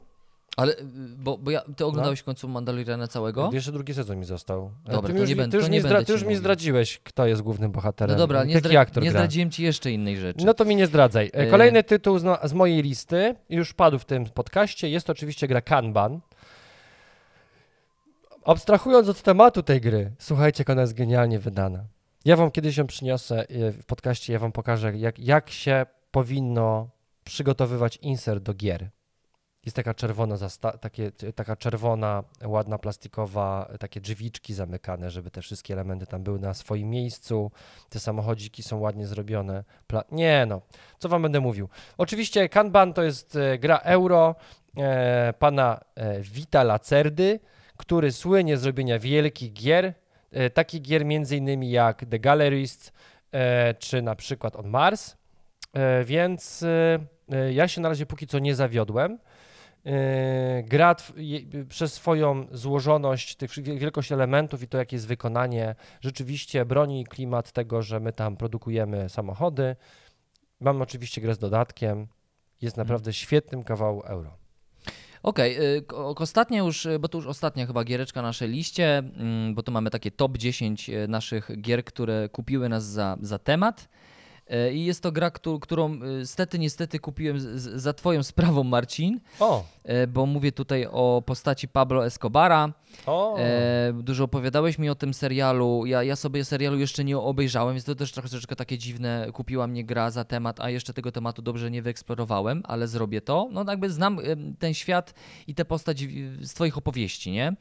[0.59, 0.83] Ale, y,
[1.17, 3.49] bo, bo ja, ty oglądałeś w końcu Mandaloriana całego?
[3.53, 4.71] Jeszcze drugi sezon mi został.
[4.85, 7.27] Dobra, ty już, nie mi- będę- ty już, nie zdra- ty już mi zdradziłeś, kto
[7.27, 8.15] jest głównym bohaterem.
[8.15, 9.19] No dobra, nie, zdra- nie gra.
[9.19, 10.45] zdradziłem ci jeszcze innej rzeczy.
[10.45, 11.27] No to mi nie zdradzaj.
[11.27, 15.05] E, E, Kolejny tytuł z, no, z mojej listy, już padł w tym podcaście, jest
[15.07, 16.19] to oczywiście gra Kanban.
[18.45, 21.83] Abstrahując od tematu tej gry, słuchajcie, jak ona jest genialnie wydana.
[22.25, 26.89] Ja wam kiedyś ją przyniosę e, w podcaście, ja wam pokażę, jak, jak się powinno
[27.23, 28.89] przygotowywać insert do gier.
[29.65, 30.35] Jest taka czerwona,
[30.81, 36.53] takie, taka czerwona, ładna, plastikowa, takie drzwiczki zamykane, żeby te wszystkie elementy tam były na
[36.53, 37.51] swoim miejscu.
[37.89, 39.63] Te samochodziki są ładnie zrobione.
[39.87, 40.61] Pla- nie no,
[40.99, 41.69] co wam będę mówił.
[41.97, 44.35] Oczywiście Kanban to jest e, gra euro
[44.77, 47.39] e, pana e, Vita Lacerdy,
[47.77, 49.93] który słynie z robienia wielkich gier,
[50.31, 52.93] e, takich gier między innymi jak The Gallerist,
[53.31, 55.17] e, czy na przykład On Mars,
[55.73, 59.19] e, więc e, ja się na razie póki co nie zawiodłem.
[59.89, 60.95] E, Gra
[61.69, 67.81] przez swoją złożoność, tych wielkość elementów i to, jakie jest wykonanie, rzeczywiście broni klimat tego,
[67.81, 69.75] że my tam produkujemy samochody.
[70.59, 72.07] Mam oczywiście grę z dodatkiem.
[72.61, 74.37] Jest naprawdę świetnym kawału euro.
[75.23, 79.55] Okej, y, ko- ostatnia już, bo to już ostatnia chyba giereczka na naszej liście, mm,
[79.55, 83.89] bo tu mamy takie top 10 y, naszych gier, które kupiły nas za, za temat.
[84.69, 87.37] Y, I jest to gra, któ- którą y, stety, niestety kupiłem
[87.79, 89.63] za twoją sprawą, Marcin, O,
[90.03, 92.73] y, bo mówię tutaj o postaci Pablo Escobara.
[93.05, 95.85] o, E, dużo opowiadałeś mi o tym serialu.
[95.85, 99.27] Ja, ja sobie serialu jeszcze nie obejrzałem, więc to też troszeczkę takie dziwne.
[99.33, 103.49] Kupiła mnie gra za temat, a jeszcze tego tematu dobrze nie wyeksplorowałem, ale zrobię to.
[103.51, 104.19] No jakby znam
[104.59, 105.13] ten świat
[105.47, 105.99] i tę postać
[106.41, 107.55] z twoich opowieści, nie?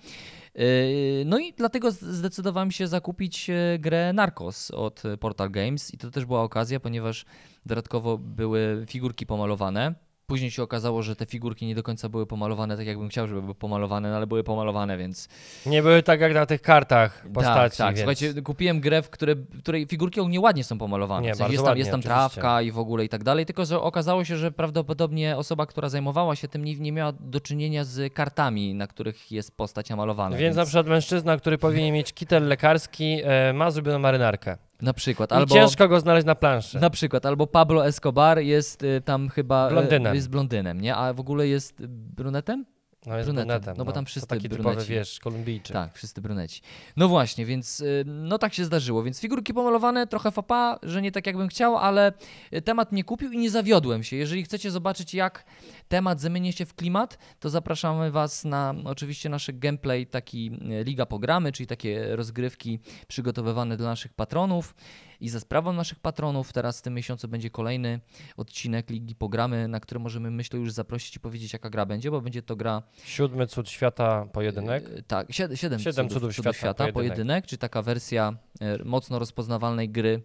[0.58, 6.10] E, No i dlatego zdecydowałem się zakupić e, grę Narcos od Portal Games i to
[6.10, 7.24] też była okazja, ponieważ
[7.66, 10.07] dodatkowo były figurki pomalowane.
[10.30, 13.42] Później się okazało, że te figurki nie do końca były pomalowane tak, jakbym chciał, żeby
[13.42, 15.28] były pomalowane, no ale były pomalowane, więc
[15.66, 17.54] nie były tak jak na tych kartach postaci.
[17.54, 17.96] tak, tak.
[17.96, 18.18] więc...
[18.18, 21.26] Słuchajcie, kupiłem grę, w które, w której figurki ogólnie ładnie są pomalowane.
[21.26, 23.46] Nie, w sensie jest tam, ładnie, jest tam trawka i w ogóle i tak dalej,
[23.46, 27.40] tylko że okazało się, że prawdopodobnie osoba, która zajmowała się tym, nie, nie miała do
[27.40, 30.36] czynienia z kartami, na których jest postać namalowana.
[30.36, 34.67] Więc na przykład mężczyzna, który powinien mieć kitel lekarski, e, ma zrobioną marynarkę.
[34.82, 36.78] Na przykład I albo ciężko go znaleźć na planszy.
[36.80, 40.14] na przykład albo Pablo Escobar jest y, tam chyba y, Blondynem.
[40.14, 40.96] jest blondynem, nie?
[40.96, 42.64] A w ogóle jest y, brunetem?
[43.06, 43.48] No jest Brunetem.
[43.48, 43.74] brunetem.
[43.78, 44.90] No bo tam wszyscy taki typowy, bruneci.
[44.90, 45.72] wiesz, Kolumbijczyk.
[45.72, 46.62] Tak, wszyscy bruneci.
[46.96, 49.02] No właśnie, więc y, no tak się zdarzyło.
[49.02, 52.12] Więc figurki pomalowane, trochę fapa, że nie tak jakbym chciał, ale
[52.54, 54.16] y, temat nie kupił i nie zawiodłem się.
[54.16, 55.44] Jeżeli chcecie zobaczyć, jak
[55.88, 61.06] temat zamieni się w klimat, to zapraszamy Was na oczywiście nasz gameplay, taki y, Liga
[61.06, 62.78] Pogramy, czyli takie rozgrywki
[63.08, 64.74] przygotowywane dla naszych patronów.
[65.20, 68.00] I za sprawą naszych patronów teraz w tym miesiącu będzie kolejny
[68.36, 72.20] odcinek Ligi Pogramy, na który możemy myślę już zaprosić i powiedzieć jaka gra będzie, bo
[72.20, 74.84] będzie to gra Siódmy cud świata pojedynek.
[74.96, 76.94] E, Tak, siedem, siedem, Siedem cudów, cudów świata, świata, pojedynek.
[77.14, 80.22] pojedynek, czy taka wersja e, mocno rozpoznawalnej gry,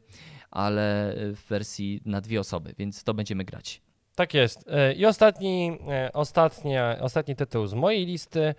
[0.52, 3.82] ale e, w wersji na dwie osoby, więc to będziemy grać.
[4.16, 4.66] Tak jest.
[4.68, 8.56] E, I ostatni, e, ostatnia, ostatni tytuł z mojej listy.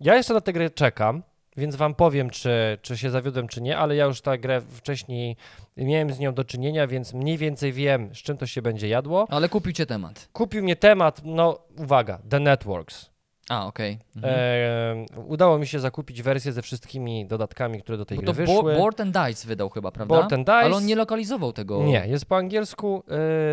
[0.00, 1.22] Ja jeszcze na tę grę czekam,
[1.56, 5.36] więc wam powiem, czy, czy się zawiodłem, czy nie, ale ja już tę grę wcześniej
[5.76, 9.26] miałem z nią do czynienia, więc mniej więcej wiem, z czym to się będzie jadło.
[9.30, 10.28] Ale kupił cię temat.
[10.32, 13.11] Kupił mnie temat, no uwaga, The Networks.
[13.48, 13.98] A, okej.
[14.16, 14.34] Mhm.
[14.36, 18.32] E, udało mi się zakupić wersję ze wszystkimi dodatkami, które do tej Bo gry to
[18.46, 18.76] Bo- wyszły.
[18.76, 20.14] Board and Dice wydał chyba, prawda?
[20.14, 20.52] Board and Dice.
[20.56, 21.82] Ale on nie lokalizował tego.
[21.82, 23.04] Nie, jest po angielsku.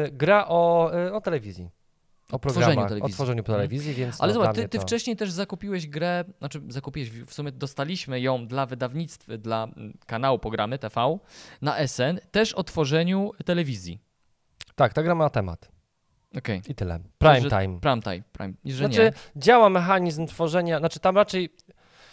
[0.05, 1.69] E, gra o, e, o telewizji.
[2.31, 3.13] O tworzeniu programach, o telewizji.
[3.13, 3.57] tworzeniu Mhm.
[3.57, 4.81] telewizji, więc Ale no, zobacz, ty, ty to...
[4.83, 10.39] wcześniej też zakupiłeś grę, znaczy zakupiłeś, w sumie dostaliśmy ją dla wydawnictw, dla mm, kanału
[10.39, 11.17] Programy TV
[11.61, 13.99] na SN, też o tworzeniu telewizji.
[14.75, 15.71] Tak, ta gra ma temat.
[16.38, 16.61] Okej.
[16.67, 16.99] I tyle.
[17.17, 17.80] Prime Że- time.
[17.80, 18.53] Prime time, prime.
[18.63, 19.01] I że Znaczy,
[19.36, 19.41] nie.
[19.41, 21.49] działa mechanizm tworzenia, znaczy tam raczej,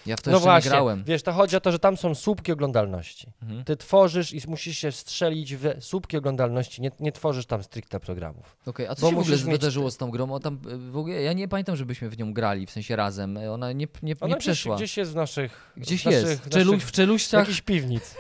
[0.07, 1.05] Ja w to no właśnie, nie grałem.
[1.05, 3.33] wiesz, to chodzi o to, że tam są słupki oglądalności.
[3.43, 3.65] Mhm.
[3.65, 8.57] Ty tworzysz i musisz się strzelić w słupki oglądalności, nie, nie tworzysz tam stricte programów.
[8.67, 10.33] Okej, a co Bo się w ogóle wydarzyło z tą grą?
[10.33, 13.37] O, tam, y, w ogóle, ja nie pamiętam, żebyśmy w nią grali, w sensie razem.
[13.37, 14.77] Y, Ona nie, nie, Ona nie gdzieś, przeszła.
[14.77, 15.73] gdzieś jest w naszych...
[15.77, 16.47] Gdzieś w naszych, jest.
[16.55, 17.41] Naszych, w czeluściach.
[17.41, 18.15] jakichś piwnic.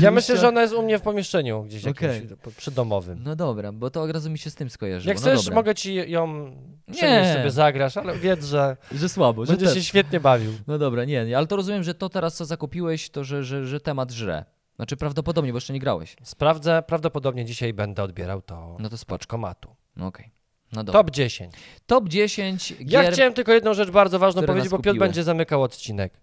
[0.00, 2.14] Ja myślę, że ona jest u mnie w pomieszczeniu gdzieś Okej.
[2.14, 3.20] jakimś przydomowym.
[3.24, 5.08] No dobra, bo to od razu mi się z tym skojarzyło.
[5.08, 5.54] Jak no chcesz, dobra.
[5.54, 6.50] mogę ci ją
[6.88, 7.34] Nie.
[7.36, 9.74] sobie zagrasz, ale wiedz, że Że słabo, że będziesz te...
[9.74, 10.52] się świetnie bawił.
[10.66, 13.66] No dobra, nie, nie, ale to rozumiem, że to teraz co zakupiłeś, to że, że,
[13.66, 14.44] że temat żre.
[14.76, 16.16] Znaczy prawdopodobnie, bo jeszcze nie grałeś.
[16.22, 19.18] Sprawdzę, prawdopodobnie dzisiaj będę odbierał to No to spoko.
[19.18, 19.76] paczkomatu.
[19.96, 20.30] No okej.
[20.72, 21.00] No dobra.
[21.02, 21.54] Top 10.
[21.86, 23.12] Top 10 Ja gier.
[23.12, 26.20] chciałem tylko jedną rzecz bardzo ważną powiedzieć, bo Piotr będzie zamykał odcinek.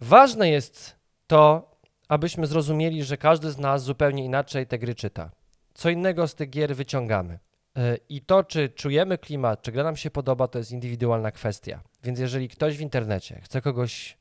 [0.00, 0.96] Ważne jest
[1.26, 1.70] to,
[2.08, 5.30] abyśmy zrozumieli, że każdy z nas zupełnie inaczej te gry czyta.
[5.74, 7.38] Co innego z tych gier wyciągamy.
[7.76, 11.82] Yy, I to, czy czujemy klimat, czy gra nam się podoba, to jest indywidualna kwestia.
[12.04, 14.16] Więc jeżeli ktoś w internecie chce kogoś,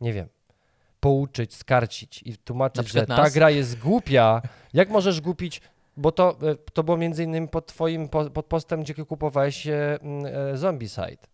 [0.00, 0.28] nie wiem,
[1.00, 3.34] pouczyć, skarcić i tłumaczyć, że przykład ta nas?
[3.34, 4.42] gra jest głupia,
[4.72, 5.60] jak możesz głupić,
[5.96, 9.98] bo to, e, to było między innymi pod twoim po, pod postem, gdzie kupowałeś e,
[10.52, 11.26] e, Zombicide,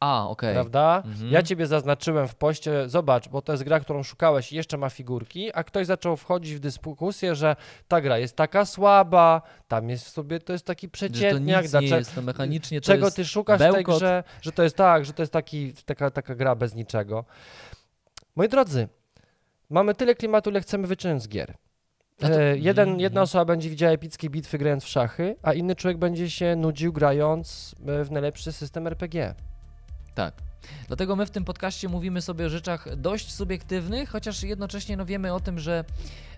[0.00, 0.54] A, okej.
[0.54, 1.02] prawda?
[1.06, 1.30] Mhm.
[1.32, 4.90] Ja ciebie zaznaczyłem w poście, zobacz, bo to jest gra, którą szukałeś i jeszcze ma
[4.90, 7.56] figurki, a ktoś zaczął wchodzić w dyskusję, że
[7.88, 11.80] ta gra jest taka słaba, tam jest w sobie, to jest taki przeciętniak, nic nie
[11.80, 13.96] dlaczego- jest, to mechanicznie to czego ty szukasz w tej bełkot.
[13.96, 17.24] grze, że to jest tak, że to jest taki, taka, taka gra bez niczego.
[18.36, 18.88] Moi drodzy,
[19.70, 21.54] mamy tyle klimatu, ile chcemy wyciągnąć z gier.
[22.18, 25.74] To- E, jeden, Mhm, jedna osoba będzie widziała epickie bitwy grając w szachy, a inny
[25.76, 29.34] człowiek będzie się nudził grając e, w najlepszy system RPG.
[30.16, 30.34] Tak.
[30.88, 35.34] Dlatego my w tym podcaście mówimy sobie o rzeczach dość subiektywnych, chociaż jednocześnie no wiemy
[35.34, 35.84] o tym, że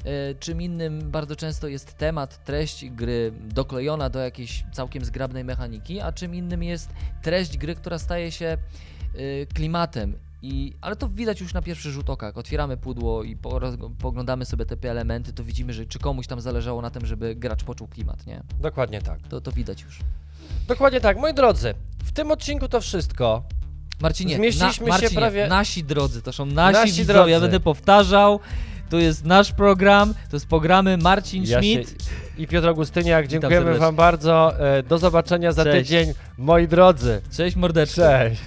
[0.04, 6.00] e, czym innym bardzo często jest temat, treść gry doklejona do jakiejś całkiem zgrabnej mechaniki,
[6.00, 6.90] a czym innym jest
[7.22, 10.18] treść gry, która staje się e, klimatem.
[10.42, 12.26] I, ale to widać już na pierwszy rzut oka.
[12.26, 13.60] Jak otwieramy pudło i po,
[13.98, 17.64] poglądamy sobie te elementy, to widzimy, że czy komuś tam zależało na tym, żeby gracz
[17.64, 18.42] poczuł klimat, nie?
[18.60, 19.28] Dokładnie tak.
[19.28, 19.98] To, to widać już.
[20.68, 21.18] Dokładnie tak.
[21.18, 21.74] Moi drodzy,
[22.04, 23.42] w tym odcinku to wszystko.
[24.02, 27.40] Marcinie, Zmieściliśmy na, się Marcinie, prawie- nasi drodzy, to są nasi, Nasi widzowie, ja drodzy.
[27.40, 28.40] będę powtarzał,
[28.90, 31.94] to jest nasz program, to jest programy Marcin Ja się, Schmidt.
[32.38, 33.78] I Piotr Augustyniak, dziękujemy.
[33.78, 34.52] Wam bardzo.
[34.78, 35.78] E, Do zobaczenia za Cześć.
[35.78, 37.20] tydzień, moi drodzy.
[37.36, 37.96] Cześć mordeczko.
[38.02, 38.40] Cześć.